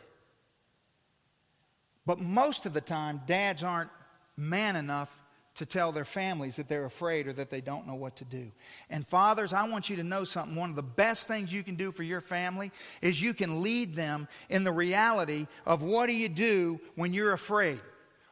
[2.05, 3.89] But most of the time, dads aren't
[4.37, 5.11] man enough
[5.55, 8.51] to tell their families that they're afraid or that they don't know what to do.
[8.91, 10.55] And fathers, I want you to know something.
[10.55, 13.95] One of the best things you can do for your family is you can lead
[13.95, 17.79] them in the reality of what do you do when you're afraid?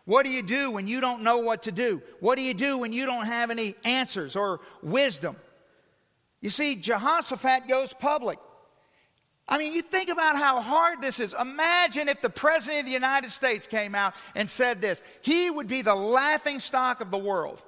[0.05, 2.01] What do you do when you don't know what to do?
[2.19, 5.35] What do you do when you don't have any answers or wisdom?
[6.41, 8.37] You see, Jehoshaphat goes public.
[9.47, 11.35] I mean, you think about how hard this is.
[11.39, 15.01] Imagine if the President of the United States came out and said this.
[15.21, 17.61] He would be the laughing stock of the world.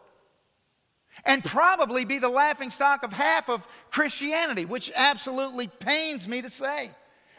[1.25, 6.49] And probably be the laughing stock of half of Christianity, which absolutely pains me to
[6.49, 6.91] say.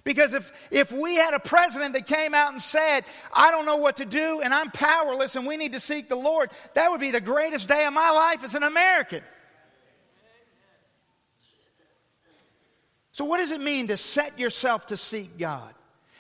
[0.05, 3.77] Because if, if we had a president that came out and said, I don't know
[3.77, 7.01] what to do and I'm powerless and we need to seek the Lord, that would
[7.01, 9.22] be the greatest day of my life as an American.
[13.19, 15.75] So, what does it mean to set yourself to seek God?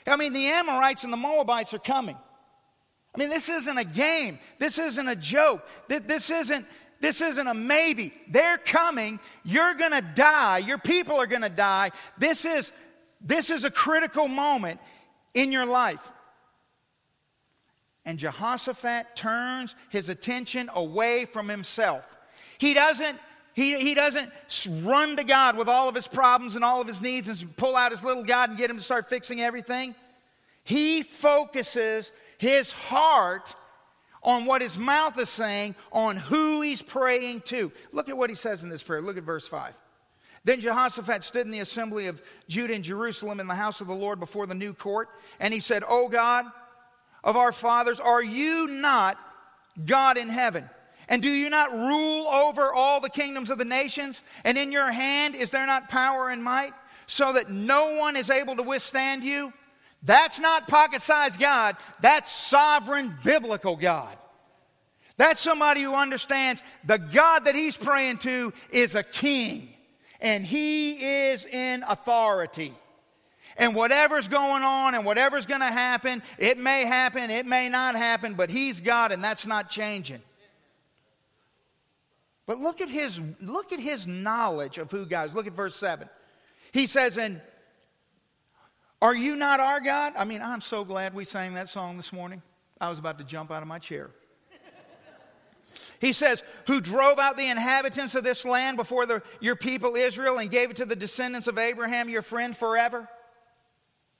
[0.04, 2.16] I mean, the Amorites and the Moabites are coming.
[3.14, 4.40] I mean, this isn't a game.
[4.58, 5.64] This isn't a joke.
[5.86, 6.66] This isn't,
[6.98, 8.12] this isn't a maybe.
[8.28, 9.20] They're coming.
[9.44, 10.58] You're going to die.
[10.58, 11.92] Your people are going to die.
[12.18, 12.72] This is,
[13.20, 14.80] this is a critical moment
[15.34, 16.02] in your life.
[18.04, 22.16] And Jehoshaphat turns his attention away from himself.
[22.58, 23.20] He doesn't
[23.58, 24.30] he, he doesn't
[24.84, 27.74] run to God with all of his problems and all of his needs and pull
[27.74, 29.96] out his little God and get him to start fixing everything.
[30.62, 33.52] He focuses his heart
[34.22, 37.72] on what his mouth is saying, on who he's praying to.
[37.90, 39.02] Look at what he says in this prayer.
[39.02, 39.74] Look at verse 5.
[40.44, 43.92] Then Jehoshaphat stood in the assembly of Judah and Jerusalem in the house of the
[43.92, 45.08] Lord before the new court,
[45.40, 46.46] and he said, O God
[47.24, 49.18] of our fathers, are you not
[49.84, 50.70] God in heaven?
[51.08, 54.22] And do you not rule over all the kingdoms of the nations?
[54.44, 56.74] And in your hand is there not power and might,
[57.06, 59.52] so that no one is able to withstand you?
[60.02, 64.16] That's not pocket sized God, that's sovereign biblical God.
[65.16, 69.70] That's somebody who understands the God that he's praying to is a king,
[70.20, 72.72] and he is in authority.
[73.56, 77.96] And whatever's going on and whatever's going to happen, it may happen, it may not
[77.96, 80.22] happen, but he's God, and that's not changing.
[82.48, 85.34] But look at his, look at his knowledge of who God is.
[85.34, 86.08] Look at verse 7.
[86.72, 87.42] He says, And
[89.02, 90.14] are you not our God?
[90.16, 92.40] I mean, I'm so glad we sang that song this morning.
[92.80, 94.10] I was about to jump out of my chair.
[96.00, 100.38] He says, Who drove out the inhabitants of this land before the, your people Israel
[100.38, 103.06] and gave it to the descendants of Abraham, your friend, forever?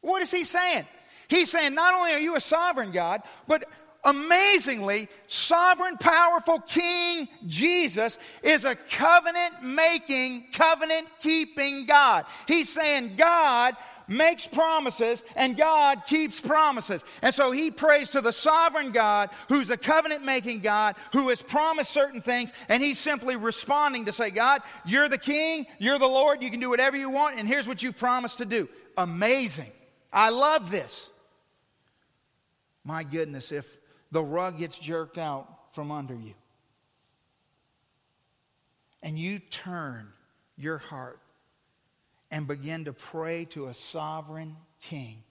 [0.03, 0.85] What is he saying?
[1.29, 3.64] He's saying, Not only are you a sovereign God, but
[4.04, 12.26] amazingly, sovereign, powerful King Jesus is a covenant making, covenant keeping God.
[12.46, 13.76] He's saying God
[14.08, 17.04] makes promises and God keeps promises.
[17.22, 21.42] And so he prays to the sovereign God who's a covenant making God who has
[21.42, 26.06] promised certain things and he's simply responding to say, God, you're the king, you're the
[26.06, 28.68] Lord, you can do whatever you want, and here's what you've promised to do.
[28.96, 29.70] Amazing.
[30.12, 31.11] I love this.
[32.84, 33.78] My goodness, if
[34.11, 36.35] the rug gets jerked out from under you.
[39.03, 40.09] And you turn
[40.57, 41.21] your heart
[42.31, 45.23] and begin to pray to a sovereign king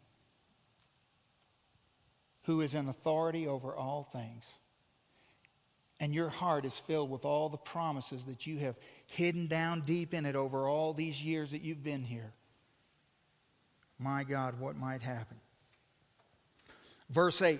[2.44, 4.46] who is in authority over all things.
[6.00, 10.14] And your heart is filled with all the promises that you have hidden down deep
[10.14, 12.32] in it over all these years that you've been here.
[14.00, 15.38] My God, what might happen?
[17.10, 17.60] Verse 8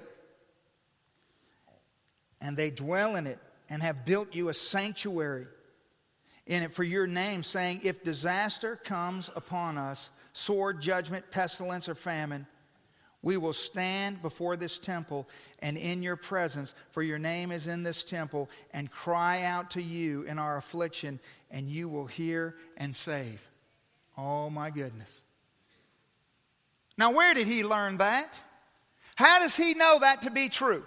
[2.42, 5.48] and they dwell in it and have built you a sanctuary
[6.46, 11.96] in it for your name, saying, If disaster comes upon us, sword, judgment, pestilence, or
[11.96, 12.48] famine,
[13.22, 15.28] We will stand before this temple
[15.60, 19.82] and in your presence, for your name is in this temple, and cry out to
[19.82, 21.20] you in our affliction,
[21.50, 23.46] and you will hear and save.
[24.18, 25.22] Oh, my goodness.
[26.98, 28.34] Now, where did he learn that?
[29.16, 30.86] How does he know that to be true?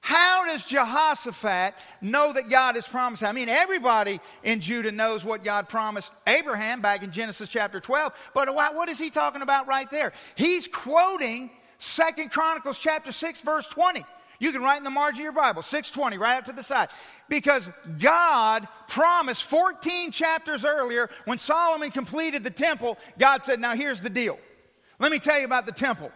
[0.00, 3.22] How does Jehoshaphat know that God has promised?
[3.22, 8.12] I mean, everybody in Judah knows what God promised Abraham back in Genesis chapter 12,
[8.34, 10.12] but what is he talking about right there?
[10.36, 14.04] He's quoting Second Chronicles chapter 6, verse 20.
[14.38, 16.88] You can write in the margin of your Bible, 620, right up to the side.
[17.28, 24.00] Because God promised 14 chapters earlier, when Solomon completed the temple, God said, Now here's
[24.00, 24.38] the deal.
[24.98, 26.10] Let me tell you about the temple.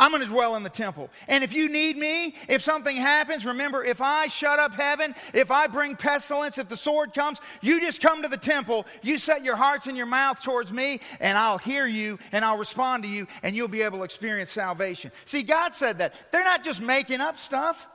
[0.00, 1.10] I'm going to dwell in the temple.
[1.28, 5.50] And if you need me, if something happens, remember, if I shut up heaven, if
[5.50, 9.44] I bring pestilence, if the sword comes, you just come to the temple, you set
[9.44, 13.10] your hearts and your mouth towards me, and I'll hear you and I'll respond to
[13.10, 15.12] you, and you'll be able to experience salvation.
[15.26, 16.14] See, God said that.
[16.32, 17.86] They're not just making up stuff.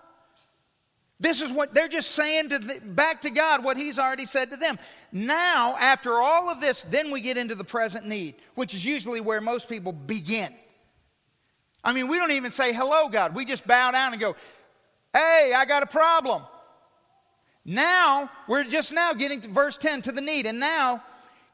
[1.19, 4.51] This is what they're just saying to the, back to God what He's already said
[4.51, 4.77] to them.
[5.11, 9.21] Now, after all of this, then we get into the present need, which is usually
[9.21, 10.53] where most people begin.
[11.85, 13.35] I mean, we don't even say hello, God.
[13.35, 14.35] We just bow down and go,
[15.13, 16.41] hey, I got a problem.
[17.63, 20.47] Now, we're just now getting to verse 10 to the need.
[20.47, 21.03] And now,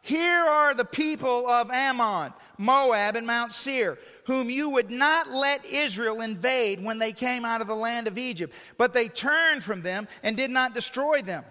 [0.02, 5.66] here are the people of Ammon, Moab, and Mount Seir, whom you would not let
[5.66, 9.82] Israel invade when they came out of the land of Egypt, but they turned from
[9.82, 11.44] them and did not destroy them.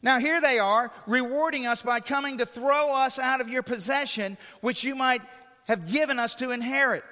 [0.00, 4.38] Now, here they are, rewarding us by coming to throw us out of your possession,
[4.60, 5.22] which you might
[5.66, 7.04] have given us to inherit.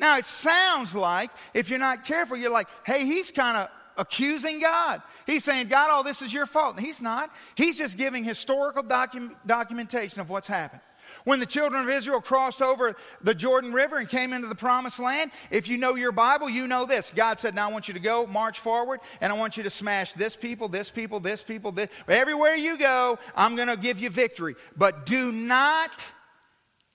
[0.00, 4.58] Now, it sounds like, if you're not careful, you're like, hey, he's kind of accusing
[4.58, 5.02] God.
[5.26, 6.76] He's saying, God, all this is your fault.
[6.76, 7.30] And he's not.
[7.54, 10.80] He's just giving historical docu- documentation of what's happened.
[11.24, 14.98] When the children of Israel crossed over the Jordan River and came into the promised
[14.98, 17.12] land, if you know your Bible, you know this.
[17.14, 19.70] God said, Now I want you to go, march forward, and I want you to
[19.70, 21.90] smash this people, this people, this people, this.
[22.08, 24.54] Everywhere you go, I'm going to give you victory.
[24.76, 26.08] But do not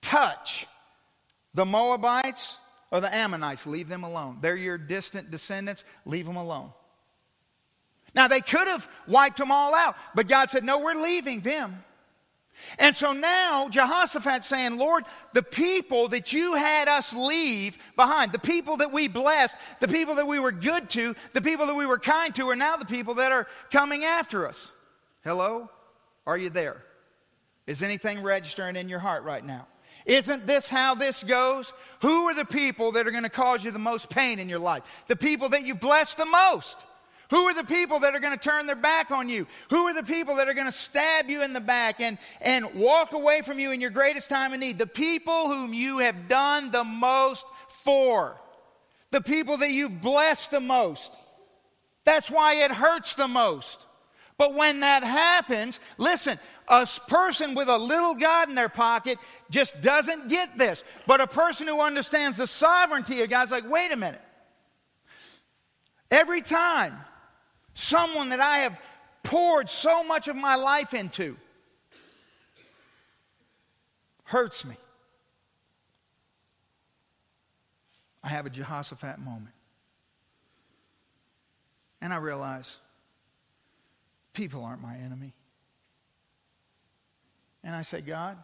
[0.00, 0.66] touch
[1.54, 2.56] the Moabites,
[2.90, 4.38] or the Ammonites, leave them alone.
[4.40, 6.72] They're your distant descendants, leave them alone.
[8.14, 11.84] Now, they could have wiped them all out, but God said, No, we're leaving them.
[12.78, 18.38] And so now Jehoshaphat's saying, Lord, the people that you had us leave behind, the
[18.38, 21.86] people that we blessed, the people that we were good to, the people that we
[21.86, 24.72] were kind to, are now the people that are coming after us.
[25.22, 25.70] Hello?
[26.26, 26.82] Are you there?
[27.66, 29.66] Is anything registering in your heart right now?
[30.06, 31.72] Isn't this how this goes?
[32.00, 34.60] Who are the people that are going to cause you the most pain in your
[34.60, 34.84] life?
[35.08, 36.78] The people that you've blessed the most.
[37.30, 39.48] Who are the people that are going to turn their back on you?
[39.70, 42.72] Who are the people that are going to stab you in the back and, and
[42.74, 44.78] walk away from you in your greatest time of need?
[44.78, 48.36] The people whom you have done the most for.
[49.10, 51.12] The people that you've blessed the most.
[52.04, 53.86] That's why it hurts the most.
[54.38, 59.18] But when that happens, listen, a person with a little God in their pocket
[59.50, 60.82] just doesn't get this.
[61.06, 64.20] But a person who understands the sovereignty of God's like, wait a minute.
[66.10, 66.94] Every time
[67.74, 68.80] someone that I have
[69.22, 71.36] poured so much of my life into
[74.24, 74.76] hurts me,
[78.22, 79.54] I have a Jehoshaphat moment.
[82.00, 82.76] And I realize
[84.32, 85.32] people aren't my enemy.
[87.66, 88.38] And I say, God,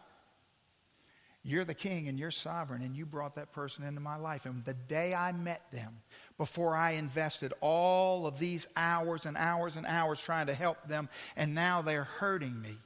[1.45, 4.47] you're the king and you're sovereign, and you brought that person into my life.
[4.47, 5.99] And the day I met them,
[6.39, 11.09] before I invested all of these hours and hours and hours trying to help them,
[11.37, 12.77] and now they're hurting me,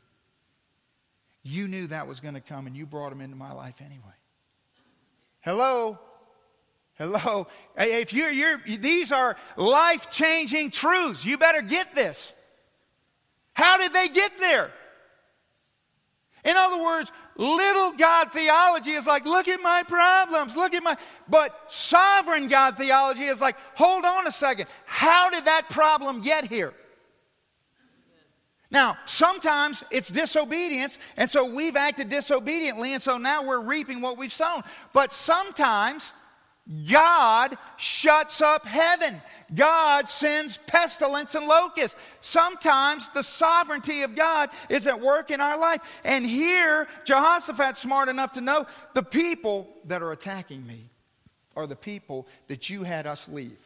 [1.43, 4.05] you knew that was going to come, and you brought them into my life anyway.
[5.41, 5.99] Hello?
[6.99, 7.47] Hello?
[7.79, 11.25] If you're, you're these are life changing truths.
[11.25, 12.35] You better get this.
[13.55, 14.71] How did they get there?
[16.47, 20.97] In other words, little God theology is like, look at my problems, look at my.
[21.29, 24.69] But sovereign God theology is like, hold on a second.
[24.85, 26.73] How did that problem get here?
[28.71, 34.17] Now, sometimes it's disobedience, and so we've acted disobediently, and so now we're reaping what
[34.17, 34.63] we've sown.
[34.93, 36.13] But sometimes
[36.91, 39.21] God shuts up heaven.
[39.55, 41.97] God sends pestilence and locusts.
[42.21, 45.81] Sometimes the sovereignty of God is at work in our life.
[46.05, 50.91] And here, Jehoshaphat's smart enough to know the people that are attacking me
[51.55, 53.59] are the people that you had us leave.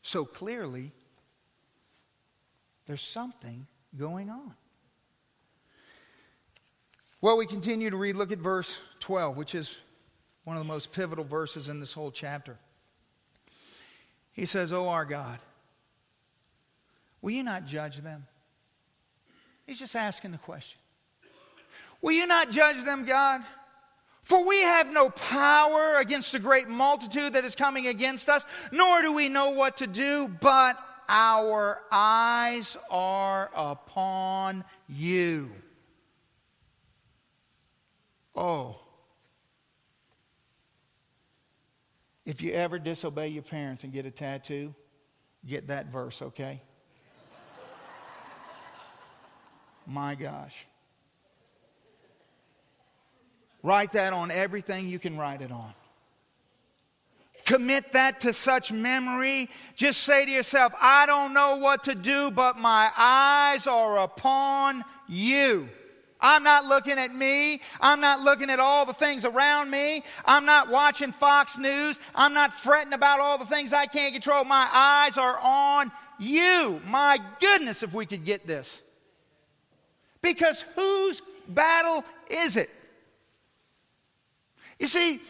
[0.00, 0.92] So clearly,
[2.86, 4.54] there's something going on.
[7.20, 8.16] Well, we continue to read.
[8.16, 9.76] Look at verse 12, which is
[10.44, 12.56] one of the most pivotal verses in this whole chapter.
[14.32, 15.38] He says, Oh, our God,
[17.20, 18.26] will you not judge them?
[19.66, 20.78] He's just asking the question.
[22.00, 23.42] Will you not judge them, God?
[24.24, 29.02] For we have no power against the great multitude that is coming against us, nor
[29.02, 30.76] do we know what to do, but
[31.08, 35.50] our eyes are upon you.
[38.34, 38.81] Oh.
[42.24, 44.74] If you ever disobey your parents and get a tattoo,
[45.46, 46.62] get that verse, okay?
[49.86, 50.66] My gosh.
[53.62, 55.72] Write that on everything you can write it on.
[57.44, 59.50] Commit that to such memory.
[59.74, 64.84] Just say to yourself, I don't know what to do, but my eyes are upon
[65.08, 65.68] you.
[66.22, 67.60] I'm not looking at me.
[67.80, 70.04] I'm not looking at all the things around me.
[70.24, 71.98] I'm not watching Fox News.
[72.14, 74.44] I'm not fretting about all the things I can't control.
[74.44, 76.80] My eyes are on you.
[76.86, 78.82] My goodness, if we could get this.
[80.22, 82.70] Because whose battle is it?
[84.78, 85.20] You see,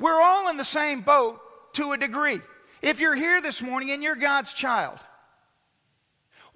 [0.00, 1.40] we're all in the same boat
[1.74, 2.40] to a degree.
[2.80, 4.98] If you're here this morning and you're God's child,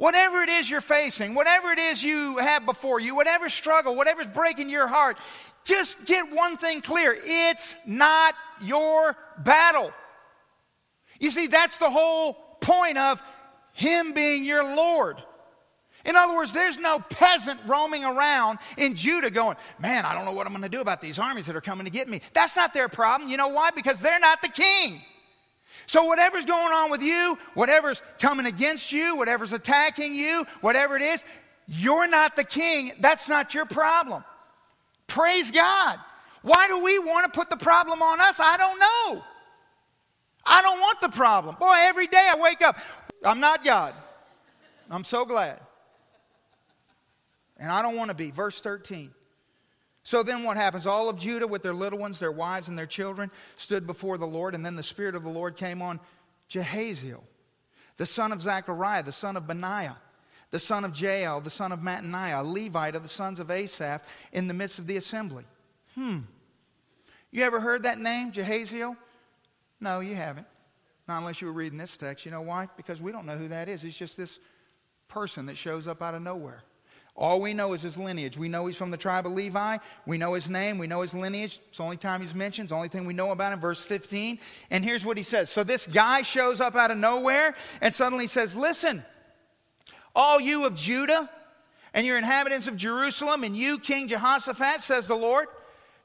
[0.02, 4.26] whatever it is you're facing, whatever it is you have before you, whatever struggle, whatever's
[4.26, 5.16] breaking your heart,
[5.62, 8.34] just get one thing clear it's not
[8.64, 9.92] your battle.
[11.20, 13.22] You see, that's the whole point of
[13.74, 15.22] Him being your Lord.
[16.04, 20.32] In other words, there's no peasant roaming around in Judah going, Man, I don't know
[20.32, 22.22] what I'm going to do about these armies that are coming to get me.
[22.32, 23.30] That's not their problem.
[23.30, 23.70] You know why?
[23.70, 25.00] Because they're not the king.
[25.92, 31.02] So, whatever's going on with you, whatever's coming against you, whatever's attacking you, whatever it
[31.02, 31.22] is,
[31.68, 32.92] you're not the king.
[33.00, 34.24] That's not your problem.
[35.06, 35.98] Praise God.
[36.40, 38.40] Why do we want to put the problem on us?
[38.40, 39.22] I don't know.
[40.46, 41.56] I don't want the problem.
[41.60, 42.78] Boy, every day I wake up,
[43.22, 43.92] I'm not God.
[44.88, 45.60] I'm so glad.
[47.58, 48.30] And I don't want to be.
[48.30, 49.10] Verse 13.
[50.04, 50.86] So then what happens?
[50.86, 54.26] All of Judah with their little ones, their wives, and their children stood before the
[54.26, 56.00] Lord, and then the Spirit of the Lord came on
[56.50, 57.22] Jehaziel,
[57.96, 59.96] the son of Zechariah, the son of Benaiah,
[60.50, 64.02] the son of Jael, the son of Mattaniah, a Levite of the sons of Asaph,
[64.32, 65.44] in the midst of the assembly.
[65.94, 66.20] Hmm.
[67.30, 68.96] You ever heard that name, Jehaziel?
[69.80, 70.46] No, you haven't.
[71.08, 72.24] Not unless you were reading this text.
[72.24, 72.68] You know why?
[72.76, 73.82] Because we don't know who that is.
[73.84, 74.38] It's just this
[75.08, 76.62] person that shows up out of nowhere.
[77.14, 78.38] All we know is his lineage.
[78.38, 79.78] We know he's from the tribe of Levi.
[80.06, 80.78] We know his name.
[80.78, 81.60] We know his lineage.
[81.68, 82.66] It's the only time he's mentioned.
[82.66, 83.60] It's the only thing we know about him.
[83.60, 84.38] Verse 15.
[84.70, 85.50] And here's what he says.
[85.50, 89.04] So this guy shows up out of nowhere and suddenly says, Listen,
[90.16, 91.28] all you of Judah
[91.92, 95.48] and your inhabitants of Jerusalem, and you, King Jehoshaphat, says the Lord,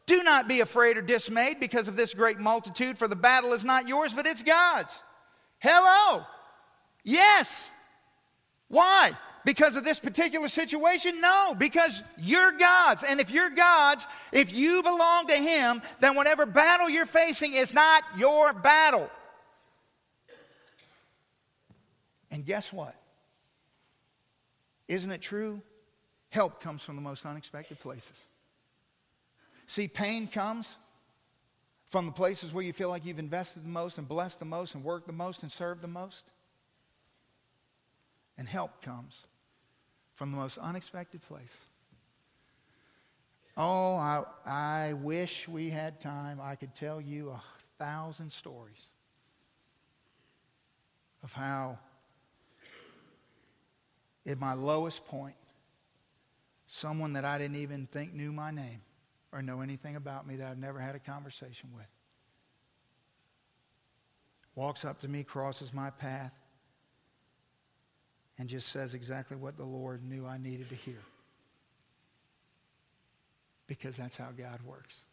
[0.05, 3.63] do not be afraid or dismayed because of this great multitude, for the battle is
[3.63, 5.01] not yours, but it's God's.
[5.59, 6.23] Hello.
[7.03, 7.69] Yes.
[8.67, 9.13] Why?
[9.47, 11.21] Because of this particular situation?
[11.21, 13.05] No, because you're God's.
[13.05, 17.73] And if you're God's, if you belong to Him, then whatever battle you're facing is
[17.73, 19.09] not your battle.
[22.29, 22.93] And guess what?
[24.89, 25.61] Isn't it true?
[26.27, 28.25] Help comes from the most unexpected places.
[29.65, 30.75] See, pain comes
[31.87, 34.75] from the places where you feel like you've invested the most and blessed the most
[34.75, 36.31] and worked the most and served the most.
[38.37, 39.25] And help comes
[40.17, 41.61] from the most unexpected place.
[43.55, 46.39] Oh, I, I wish we had time.
[46.41, 47.41] I could tell you a
[47.77, 48.87] thousand stories
[51.23, 51.77] of how,
[54.25, 55.35] at my lowest point,
[56.65, 58.81] someone that I didn't even think knew my name
[59.31, 61.85] or know anything about me that I've never had a conversation with
[64.55, 66.33] walks up to me, crosses my path,
[68.37, 71.01] and just says exactly what the Lord knew I needed to hear.
[73.67, 75.03] Because that's how God works.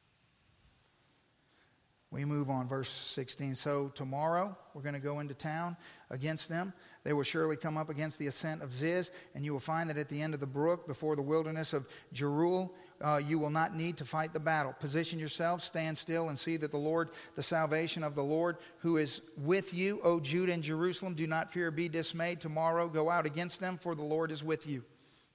[2.15, 3.57] We move on, verse 16.
[3.57, 5.77] So tomorrow we're going to go into town
[6.11, 6.73] against them.
[7.03, 9.99] They will surely come up against the ascent of Ziz, and you will find that
[9.99, 12.71] at the end of the brook, before the wilderness of Jeruel,
[13.05, 14.75] uh, you will not need to fight the battle.
[14.81, 18.97] Position yourself, stand still, and see that the Lord, the salvation of the Lord, who
[18.97, 22.41] is with you, O Judah and Jerusalem, do not fear, be dismayed.
[22.41, 24.83] Tomorrow go out against them, for the Lord is with you.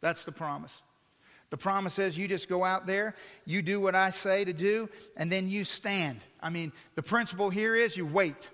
[0.02, 0.82] That's the promise.
[1.52, 3.16] The promise says you just go out there,
[3.46, 6.22] you do what I say to do, and then you stand.
[6.42, 8.50] I mean, the principle here is you wait.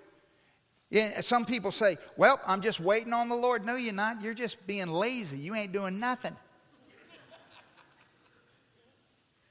[0.90, 3.64] Yeah, some people say, Well, I'm just waiting on the Lord.
[3.64, 4.22] No, you're not.
[4.22, 5.38] You're just being lazy.
[5.38, 6.36] You ain't doing nothing.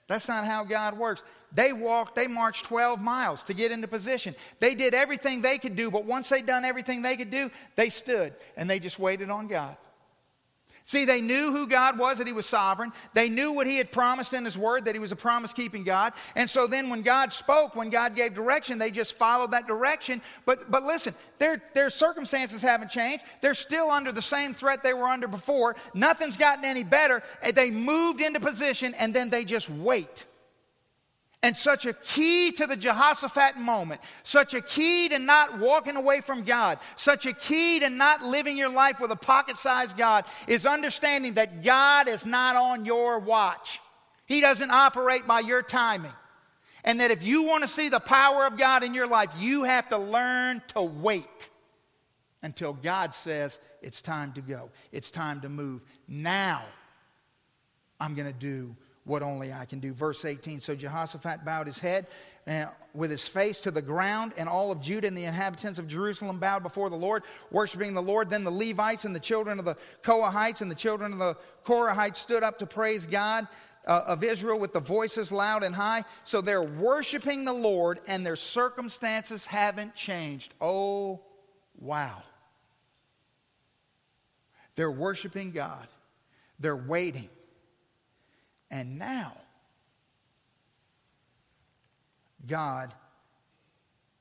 [0.07, 1.23] That's not how God works.
[1.53, 4.35] They walked, they marched 12 miles to get into position.
[4.59, 7.89] They did everything they could do, but once they'd done everything they could do, they
[7.89, 9.77] stood and they just waited on God.
[10.87, 12.93] See, they knew who God was, that He was sovereign.
[13.15, 15.83] They knew what He had promised in His Word, that He was a promise keeping
[15.83, 16.13] God.
[16.35, 20.21] And so then when God spoke, when God gave direction, they just followed that direction.
[20.45, 23.23] But, but listen, their, their circumstances haven't changed.
[23.41, 25.75] They're still under the same threat they were under before.
[25.95, 27.23] Nothing's gotten any better.
[27.53, 30.25] They moved into position and then they just wait.
[31.45, 36.21] And such a key to the Jehoshaphat moment, such a key to not walking away
[36.21, 40.25] from God, such a key to not living your life with a pocket sized God
[40.47, 43.79] is understanding that God is not on your watch.
[44.25, 46.13] He doesn't operate by your timing.
[46.83, 49.65] And that if you want to see the power of God in your life, you
[49.65, 51.49] have to learn to wait
[52.41, 55.83] until God says, it's time to go, it's time to move.
[56.07, 56.63] Now,
[57.99, 58.75] I'm going to do
[59.05, 59.93] what only I can do.
[59.93, 62.07] Verse 18 So Jehoshaphat bowed his head
[62.47, 65.87] uh, with his face to the ground, and all of Judah and the inhabitants of
[65.87, 68.29] Jerusalem bowed before the Lord, worshiping the Lord.
[68.29, 72.17] Then the Levites and the children of the Kohathites and the children of the Korahites
[72.17, 73.47] stood up to praise God.
[73.87, 76.03] Uh, of Israel with the voices loud and high.
[76.23, 80.55] So they're worshiping the Lord and their circumstances haven't changed.
[80.59, 81.21] Oh,
[81.77, 82.23] wow.
[84.73, 85.87] They're worshiping God,
[86.59, 87.29] they're waiting.
[88.75, 89.31] And now,
[92.45, 92.93] God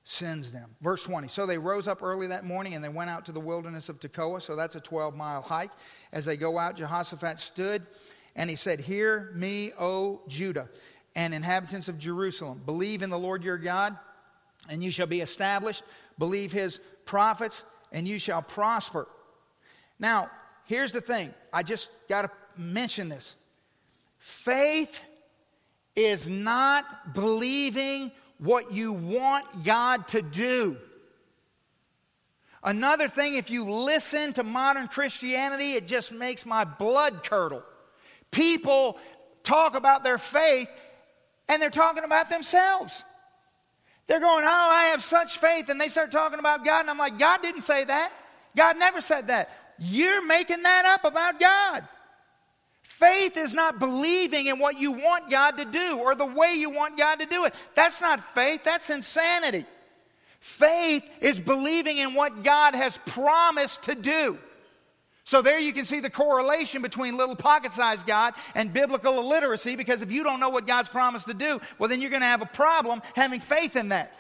[0.05, 0.77] sends them.
[0.81, 1.27] Verse 20.
[1.27, 3.99] So they rose up early that morning and they went out to the wilderness of
[3.99, 4.41] Tekoa.
[4.41, 5.73] So that's a 12 mile hike.
[6.13, 7.85] As they go out, Jehoshaphat stood
[8.37, 10.69] and he said, Hear me, O Judah
[11.17, 12.63] and inhabitants of Jerusalem.
[12.65, 13.99] Believe in the Lord your God
[14.69, 15.83] and you shall be established.
[16.17, 19.09] Believe his prophets and you shall prosper.
[19.99, 20.31] Now,
[20.65, 21.35] here's the thing.
[21.53, 23.35] I just got to mention this.
[24.25, 25.05] Faith
[25.95, 30.79] is not believing what you want God to do.
[32.63, 37.63] Another thing, if you listen to modern Christianity, it just makes my blood curdle.
[38.31, 38.97] People
[39.43, 40.71] talk about their faith
[41.47, 43.05] and they're talking about themselves.
[44.07, 45.69] They're going, Oh, I have such faith.
[45.69, 46.81] And they start talking about God.
[46.81, 48.11] And I'm like, God didn't say that.
[48.57, 49.51] God never said that.
[49.79, 51.87] You're making that up about God.
[52.85, 56.69] Faith is not believing in what you want God to do or the way you
[56.69, 57.55] want God to do it.
[57.75, 59.65] That's not faith, that's insanity.
[60.39, 64.39] Faith is believing in what God has promised to do.
[65.25, 69.75] So, there you can see the correlation between little pocket sized God and biblical illiteracy
[69.75, 72.29] because if you don't know what God's promised to do, well, then you're going to
[72.29, 74.13] have a problem having faith in that.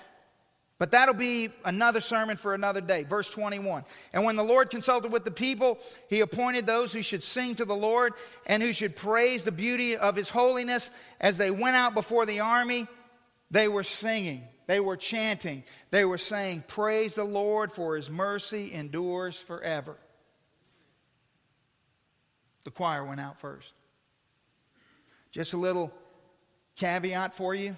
[0.78, 3.04] But that'll be another sermon for another day.
[3.04, 3.84] Verse 21.
[4.12, 7.64] And when the Lord consulted with the people, he appointed those who should sing to
[7.64, 8.14] the Lord
[8.46, 10.90] and who should praise the beauty of his holiness.
[11.20, 12.88] As they went out before the army,
[13.52, 18.72] they were singing, they were chanting, they were saying, Praise the Lord, for his mercy
[18.72, 19.96] endures forever.
[22.64, 23.74] The choir went out first.
[25.30, 25.92] Just a little
[26.76, 27.76] caveat for you.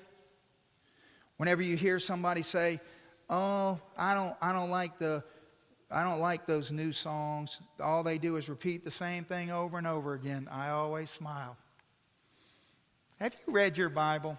[1.37, 2.81] Whenever you hear somebody say,
[3.29, 5.23] "Oh, I don't I don't like the
[5.91, 7.61] I don't like those new songs.
[7.81, 11.57] All they do is repeat the same thing over and over again." I always smile.
[13.21, 14.39] Have you read your Bible?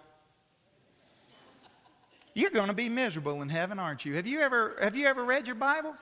[2.34, 4.16] You're going to be miserable in heaven, aren't you?
[4.16, 5.96] Have you ever have you ever read your Bible?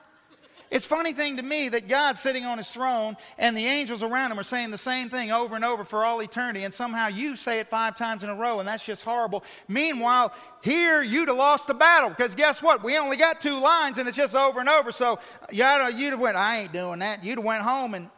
[0.70, 4.32] It's funny thing to me that God's sitting on his throne and the angels around
[4.32, 7.36] him are saying the same thing over and over for all eternity, and somehow you
[7.36, 9.44] say it five times in a row, and that's just horrible.
[9.68, 12.82] Meanwhile, here you'd have lost the battle because guess what?
[12.82, 14.90] We only got two lines and it's just over and over.
[14.90, 15.20] So
[15.52, 17.22] you'd have went, I ain't doing that.
[17.22, 18.10] You'd have went home and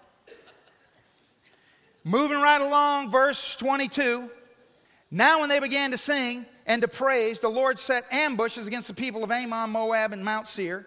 [2.02, 4.30] moving right along, verse 22.
[5.10, 8.94] Now when they began to sing and to praise, the Lord set ambushes against the
[8.94, 10.86] people of Ammon, Moab, and Mount Seir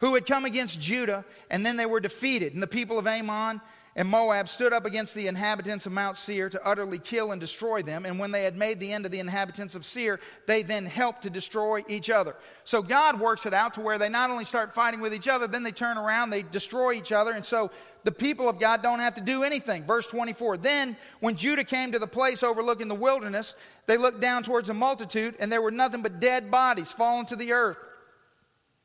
[0.00, 2.54] who had come against Judah, and then they were defeated.
[2.54, 3.60] And the people of Ammon
[3.98, 7.82] and Moab stood up against the inhabitants of Mount Seir to utterly kill and destroy
[7.82, 8.06] them.
[8.06, 11.22] And when they had made the end of the inhabitants of Seir, they then helped
[11.22, 12.36] to destroy each other.
[12.62, 15.48] So God works it out to where they not only start fighting with each other,
[15.48, 17.32] then they turn around, they destroy each other.
[17.32, 17.72] And so
[18.04, 19.84] the people of God don't have to do anything.
[19.84, 24.44] Verse 24 Then, when Judah came to the place overlooking the wilderness, they looked down
[24.44, 27.78] towards the multitude, and there were nothing but dead bodies fallen to the earth.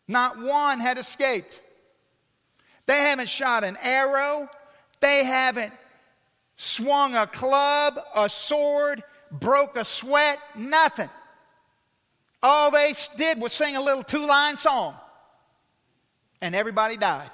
[0.07, 1.61] Not one had escaped.
[2.85, 4.49] They haven't shot an arrow.
[4.99, 5.73] They haven't
[6.55, 11.09] swung a club, a sword, broke a sweat, nothing.
[12.41, 14.95] All they did was sing a little two line song,
[16.41, 17.29] and everybody died.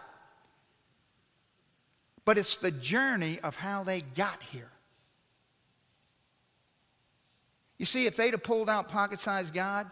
[2.26, 4.70] But it's the journey of how they got here.
[7.80, 9.90] You see, if they'd have pulled out pocket sized God,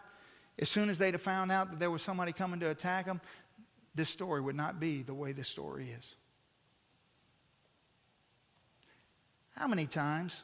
[0.59, 3.21] as soon as they'd have found out that there was somebody coming to attack them,
[3.93, 6.15] this story would not be the way this story is.
[9.55, 10.43] How many times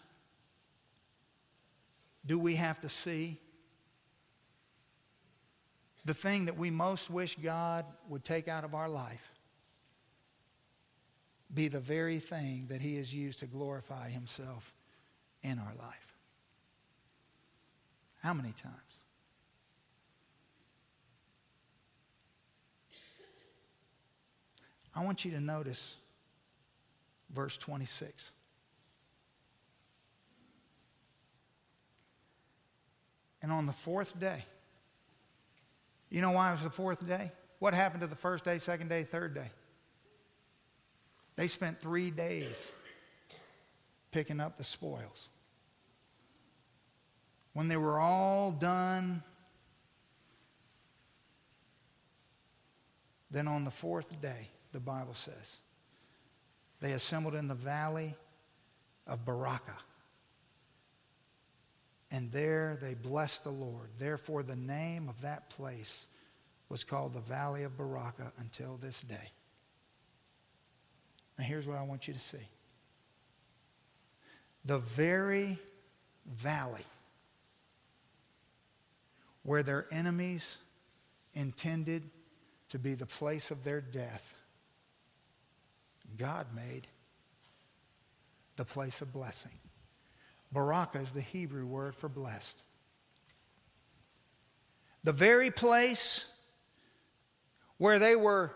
[2.25, 3.39] do we have to see
[6.05, 9.31] the thing that we most wish God would take out of our life
[11.53, 14.73] be the very thing that He has used to glorify Himself
[15.43, 16.17] in our life?
[18.21, 18.92] How many times?
[24.95, 25.95] I want you to notice
[27.31, 28.31] verse 26.
[33.41, 34.45] And on the fourth day,
[36.09, 37.31] you know why it was the fourth day?
[37.59, 39.49] What happened to the first day, second day, third day?
[41.35, 42.71] They spent three days
[44.11, 45.29] picking up the spoils.
[47.53, 49.23] When they were all done,
[53.31, 55.57] then on the fourth day, the Bible says,
[56.81, 58.15] they assembled in the valley
[59.07, 59.79] of Berachah.
[62.11, 63.89] And there they blessed the Lord.
[63.97, 66.05] Therefore, the name of that place
[66.69, 69.31] was called the Valley of Berachah until this day.
[71.37, 72.37] Now, here's what I want you to see
[74.65, 75.57] the very
[76.25, 76.85] valley
[79.43, 80.57] where their enemies
[81.33, 82.03] intended
[82.69, 84.33] to be the place of their death,
[86.17, 86.87] God made
[88.55, 89.51] the place of blessing.
[90.51, 92.61] Baraka is the Hebrew word for blessed.
[95.03, 96.27] The very place
[97.77, 98.53] where they were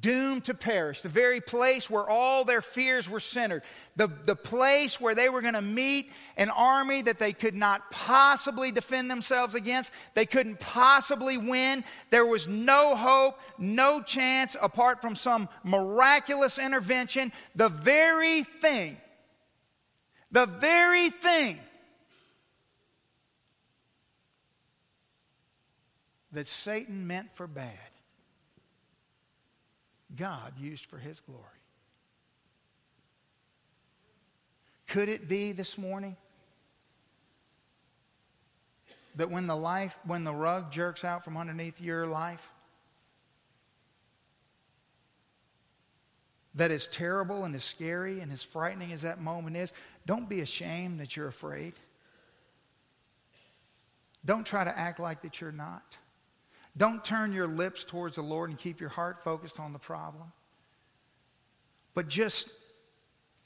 [0.00, 3.62] doomed to perish, the very place where all their fears were centered,
[3.96, 7.90] the, the place where they were going to meet an army that they could not
[7.90, 11.84] possibly defend themselves against, they couldn't possibly win.
[12.10, 17.32] There was no hope, no chance apart from some miraculous intervention.
[17.54, 18.98] The very thing,
[20.30, 21.58] the very thing
[26.32, 27.87] that Satan meant for bad
[30.16, 31.42] God used for his glory.
[34.86, 36.16] Could it be this morning
[39.16, 42.52] that when the life when the rug jerks out from underneath your life
[46.54, 49.72] that as terrible and as scary and as frightening as that moment is,
[50.06, 51.74] don't be ashamed that you're afraid.
[54.24, 55.96] Don't try to act like that you're not.
[56.78, 60.32] Don't turn your lips towards the Lord and keep your heart focused on the problem.
[61.92, 62.48] But just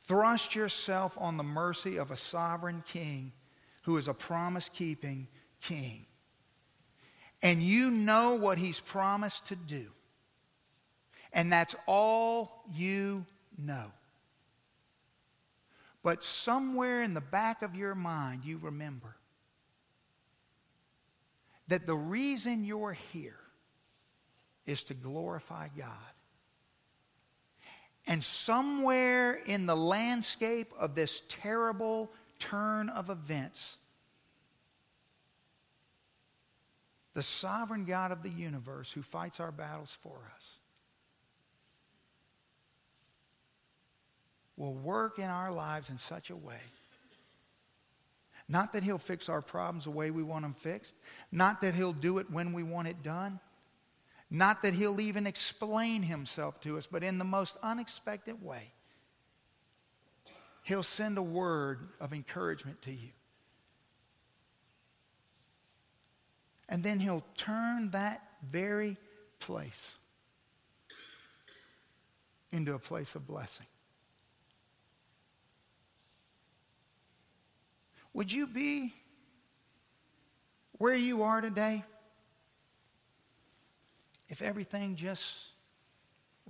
[0.01, 3.33] thrust yourself on the mercy of a sovereign king
[3.83, 5.29] who is a promise keeping
[5.63, 6.05] king.
[7.43, 9.87] And you know what he's promised to do.
[11.33, 13.25] And that's all you
[13.59, 13.91] know.
[16.03, 19.17] But somewhere in the back of your mind, you remember
[21.73, 23.39] that the reason you're here
[24.67, 25.89] is to glorify God.
[28.07, 33.79] And somewhere in the landscape of this terrible turn of events,
[37.15, 40.59] the sovereign God of the universe who fights our battles for us
[44.59, 46.61] will work in our lives in such a way
[48.53, 50.95] not that He'll fix our problems the way we want them fixed.
[51.33, 53.41] Not that He'll do it when we want it done.
[54.31, 58.71] Not that He'll even explain Himself to us, but in the most unexpected way,
[60.65, 63.09] He'll send a word of encouragement to you.
[66.69, 68.99] And then He'll turn that very
[69.41, 69.97] place
[72.51, 73.67] into a place of blessing.
[78.15, 78.95] Would you be
[80.79, 81.85] where you are today
[84.29, 85.47] if everything just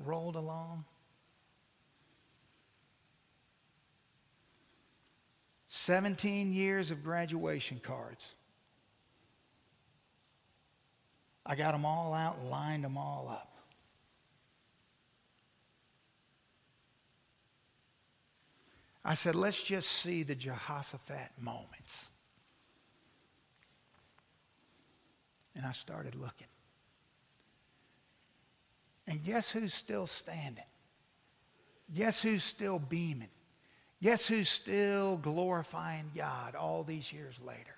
[0.05, 0.85] rolled along?
[5.69, 8.35] Seventeen years of graduation cards.
[11.45, 13.52] I got them all out and lined them all up.
[19.05, 22.09] I said, let's just see the Jehoshaphat moments.
[25.57, 26.47] And I started looking.
[29.07, 30.65] And guess who's still standing?
[31.93, 33.29] Guess who's still beaming?
[34.01, 37.77] Guess who's still glorifying God all these years later?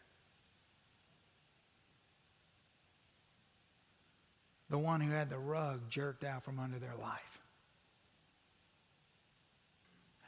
[4.70, 7.33] The one who had the rug jerked out from under their life.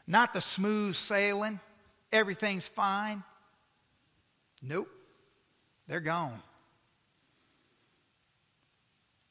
[0.07, 1.59] Not the smooth sailing,
[2.12, 3.22] everything's fine.
[4.62, 4.88] Nope,
[5.88, 6.40] they're gone.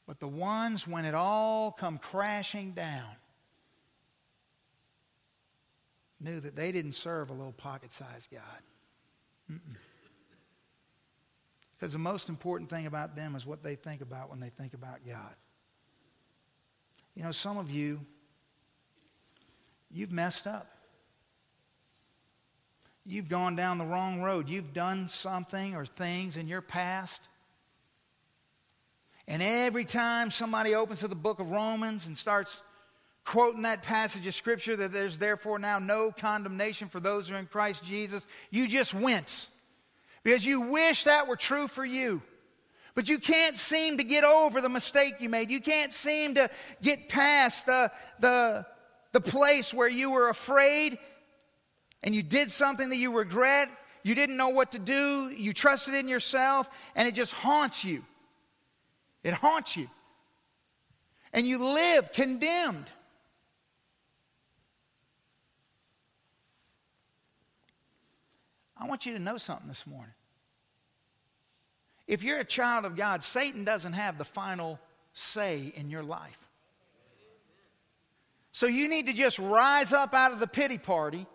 [0.06, 3.16] But the ones when it all come crashing down
[6.20, 9.60] knew that they didn't serve a little pocket sized God.
[11.74, 14.74] Because the most important thing about them is what they think about when they think
[14.74, 15.34] about God.
[17.14, 18.00] You know, some of you,
[19.90, 20.70] you've messed up.
[23.04, 24.48] You've gone down the wrong road.
[24.48, 27.28] You've done something or things in your past
[29.28, 32.62] and every time somebody opens to the book of Romans and starts
[33.24, 37.38] quoting that passage of Scripture that there's therefore now no condemnation for those who are
[37.38, 39.50] in Christ Jesus, you just wince
[40.22, 42.22] because you wish that were true for you.
[42.94, 45.50] But you can't seem to get over the mistake you made.
[45.50, 46.48] You can't seem to
[46.80, 48.64] get past the, the,
[49.16, 50.98] the place where you were afraid
[52.02, 53.70] and you did something that you regret.
[54.02, 55.30] You didn't know what to do.
[55.34, 58.04] You trusted in yourself, and it just haunts you.
[59.24, 59.88] It haunts you.
[61.32, 62.90] And you live condemned.
[68.76, 70.12] I want you to know something this morning.
[72.06, 74.78] If you're a child of God, Satan doesn't have the final
[75.14, 76.45] say in your life.
[78.56, 81.26] So you need to just rise up out of the pity party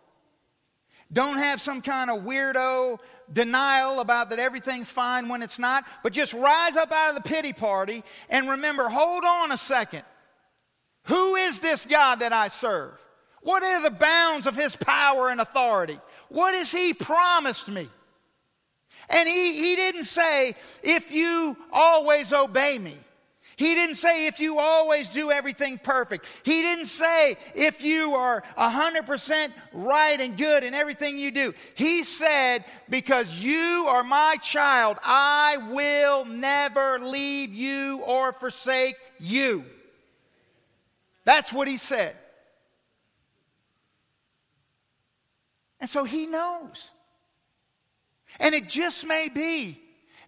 [1.14, 2.98] don't have some kind of weirdo
[3.32, 7.30] denial about that everything's fine when it's not, but just rise up out of the
[7.30, 10.02] pity party and remember hold on a second.
[11.04, 12.94] Who is this God that I serve?
[13.44, 16.00] What are the bounds of his power and authority?
[16.30, 17.88] What has he promised me?
[19.10, 22.98] And he, he didn't say, if you always obey me.
[23.62, 26.26] He didn't say if you always do everything perfect.
[26.42, 31.54] He didn't say if you are 100% right and good in everything you do.
[31.76, 39.64] He said, because you are my child, I will never leave you or forsake you.
[41.24, 42.16] That's what he said.
[45.80, 46.90] And so he knows.
[48.40, 49.80] And it just may be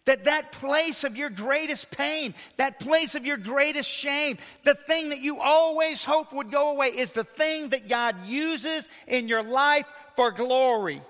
[0.06, 5.10] that that place of your greatest pain, that place of your greatest shame, the thing
[5.10, 9.44] that you always hope would go away is the thing that God uses in your
[9.44, 9.86] life
[10.16, 11.02] for glory.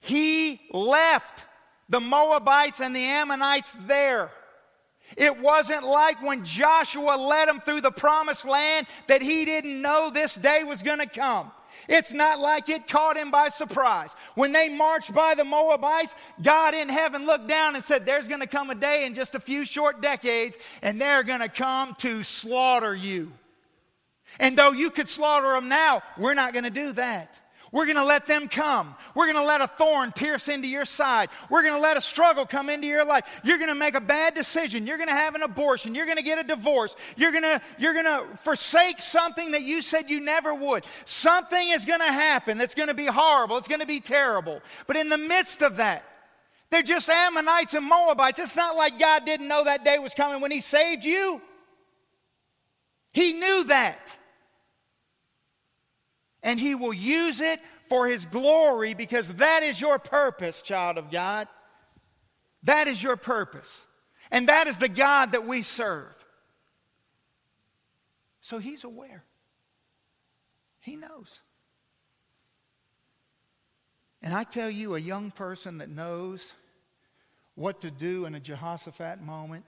[0.00, 1.44] He left
[1.88, 4.30] the Moabites and the Ammonites there.
[5.16, 10.10] It wasn't like when Joshua led them through the promised land that he didn't know
[10.10, 11.52] this day was going to come.
[11.88, 14.14] It's not like it caught him by surprise.
[14.34, 18.40] When they marched by the Moabites, God in heaven looked down and said, There's going
[18.40, 21.94] to come a day in just a few short decades, and they're going to come
[21.98, 23.32] to slaughter you.
[24.40, 27.40] And though you could slaughter them now, we're not going to do that.
[27.74, 28.94] We're going to let them come.
[29.16, 31.28] We're going to let a thorn pierce into your side.
[31.50, 33.24] We're going to let a struggle come into your life.
[33.42, 34.86] You're going to make a bad decision.
[34.86, 35.92] You're going to have an abortion.
[35.92, 36.94] You're going to get a divorce.
[37.16, 40.84] You're going to, you're going to forsake something that you said you never would.
[41.04, 43.58] Something is going to happen that's going to be horrible.
[43.58, 44.62] It's going to be terrible.
[44.86, 46.04] But in the midst of that,
[46.70, 48.38] they're just Ammonites and Moabites.
[48.38, 51.42] It's not like God didn't know that day was coming when He saved you.
[53.12, 54.16] He knew that
[56.44, 61.10] and He will use it for His glory because that is your purpose, child of
[61.10, 61.48] God.
[62.62, 63.84] That is your purpose.
[64.30, 66.14] And that is the God that we serve.
[68.40, 69.24] So He's aware,
[70.80, 71.40] He knows.
[74.22, 76.54] And I tell you, a young person that knows
[77.56, 79.64] what to do in a Jehoshaphat moment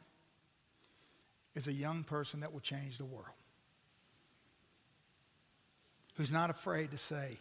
[1.54, 3.35] is a young person that will change the world
[6.16, 7.36] who's not afraid to say,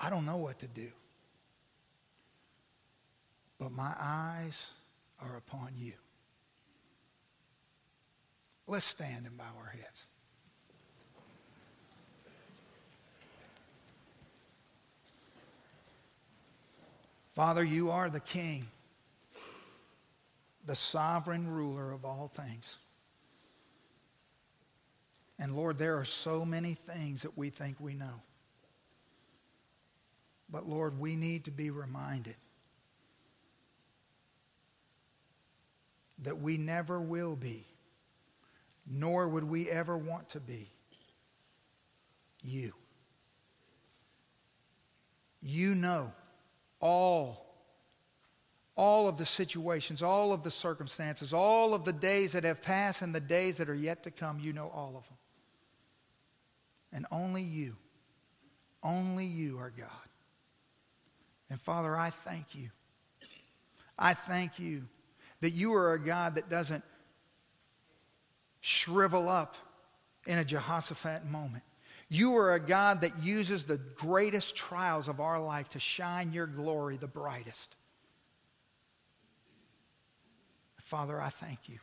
[0.00, 0.88] I don't know what to do,
[3.58, 4.70] but my eyes
[5.20, 5.92] are upon you.
[8.66, 10.02] Let's stand and bow our heads.
[17.34, 18.64] Father, you are the King,
[20.66, 22.76] the sovereign ruler of all things.
[25.44, 28.22] And Lord, there are so many things that we think we know.
[30.48, 32.36] But Lord, we need to be reminded
[36.22, 37.66] that we never will be,
[38.90, 40.70] nor would we ever want to be,
[42.42, 42.72] you.
[45.42, 46.10] You know
[46.80, 47.54] all,
[48.76, 53.02] all of the situations, all of the circumstances, all of the days that have passed
[53.02, 54.40] and the days that are yet to come.
[54.40, 55.18] You know all of them.
[56.94, 57.76] And only you,
[58.82, 59.88] only you are God.
[61.50, 62.70] And Father, I thank you.
[63.98, 64.82] I thank you
[65.40, 66.84] that you are a God that doesn't
[68.60, 69.56] shrivel up
[70.26, 71.64] in a Jehoshaphat moment.
[72.08, 76.46] You are a God that uses the greatest trials of our life to shine your
[76.46, 77.76] glory the brightest.
[80.84, 81.78] Father, I thank you.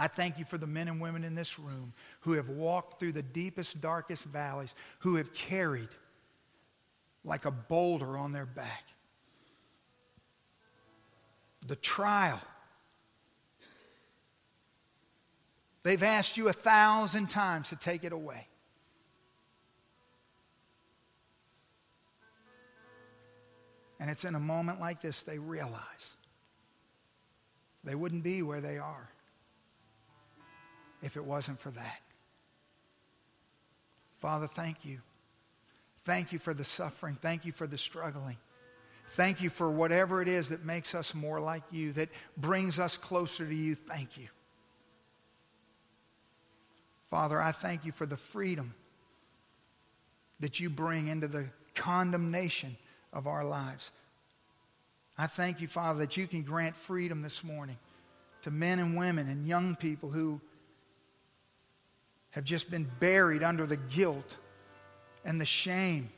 [0.00, 3.12] I thank you for the men and women in this room who have walked through
[3.12, 5.90] the deepest, darkest valleys, who have carried
[7.22, 8.84] like a boulder on their back.
[11.66, 12.40] The trial.
[15.82, 18.46] They've asked you a thousand times to take it away.
[24.00, 26.14] And it's in a moment like this they realize
[27.84, 29.10] they wouldn't be where they are
[31.02, 32.00] if it wasn't for that.
[34.20, 34.98] Father, thank you.
[36.04, 37.16] Thank you for the suffering.
[37.20, 38.36] Thank you for the struggling.
[39.14, 42.96] Thank you for whatever it is that makes us more like you, that brings us
[42.96, 43.74] closer to you.
[43.74, 44.28] Thank you.
[47.10, 48.74] Father, I thank you for the freedom
[50.38, 52.76] that you bring into the condemnation
[53.12, 53.90] of our lives.
[55.18, 57.76] I thank you, Father, that you can grant freedom this morning
[58.42, 60.40] to men and women and young people who
[62.30, 64.36] have just been buried under the guilt
[65.24, 66.10] and the shame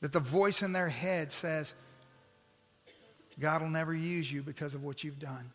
[0.00, 1.74] that the voice in their head says,
[3.38, 5.50] God will never use you because of what you've done.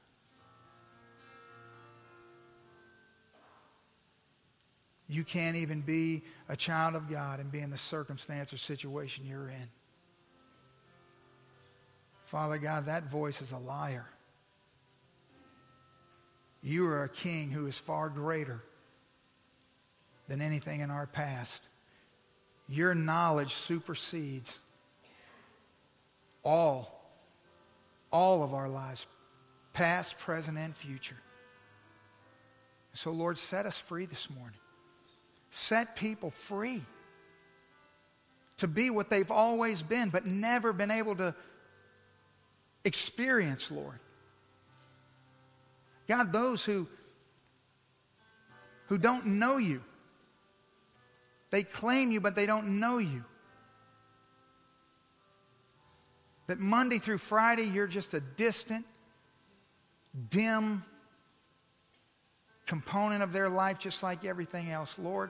[5.08, 9.26] You can't even be a child of God and be in the circumstance or situation
[9.28, 9.70] you're in.
[12.26, 14.06] Father God, that voice is a liar.
[16.64, 18.64] You are a king who is far greater
[20.32, 21.68] than anything in our past.
[22.70, 24.60] Your knowledge supersedes
[26.42, 27.04] all,
[28.14, 29.06] all of our lives,
[29.74, 31.18] past, present, and future.
[32.94, 34.58] So, Lord, set us free this morning.
[35.50, 36.82] Set people free
[38.56, 41.36] to be what they've always been, but never been able to
[42.86, 44.00] experience, Lord.
[46.08, 46.88] God, those who,
[48.88, 49.82] who don't know you,
[51.52, 53.24] they claim you, but they don't know you.
[56.48, 58.86] That Monday through Friday, you're just a distant,
[60.30, 60.84] dim
[62.66, 64.98] component of their life, just like everything else.
[64.98, 65.30] Lord,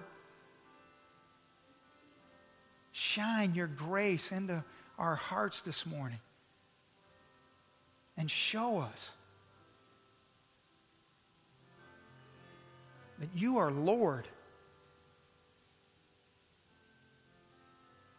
[2.92, 4.64] shine your grace into
[5.00, 6.20] our hearts this morning
[8.18, 9.14] and show us
[13.20, 14.28] that you are Lord.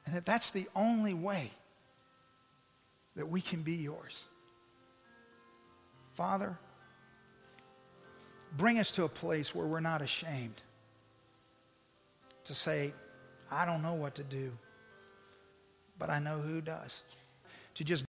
[0.07, 1.50] And that that's the only way
[3.16, 4.24] that we can be yours.
[6.14, 6.59] Father,
[8.57, 10.61] bring us to a place where we're not ashamed
[12.44, 12.92] to say,
[13.50, 14.50] I don't know what to do,
[15.98, 17.03] but I know who does.
[17.76, 18.00] To just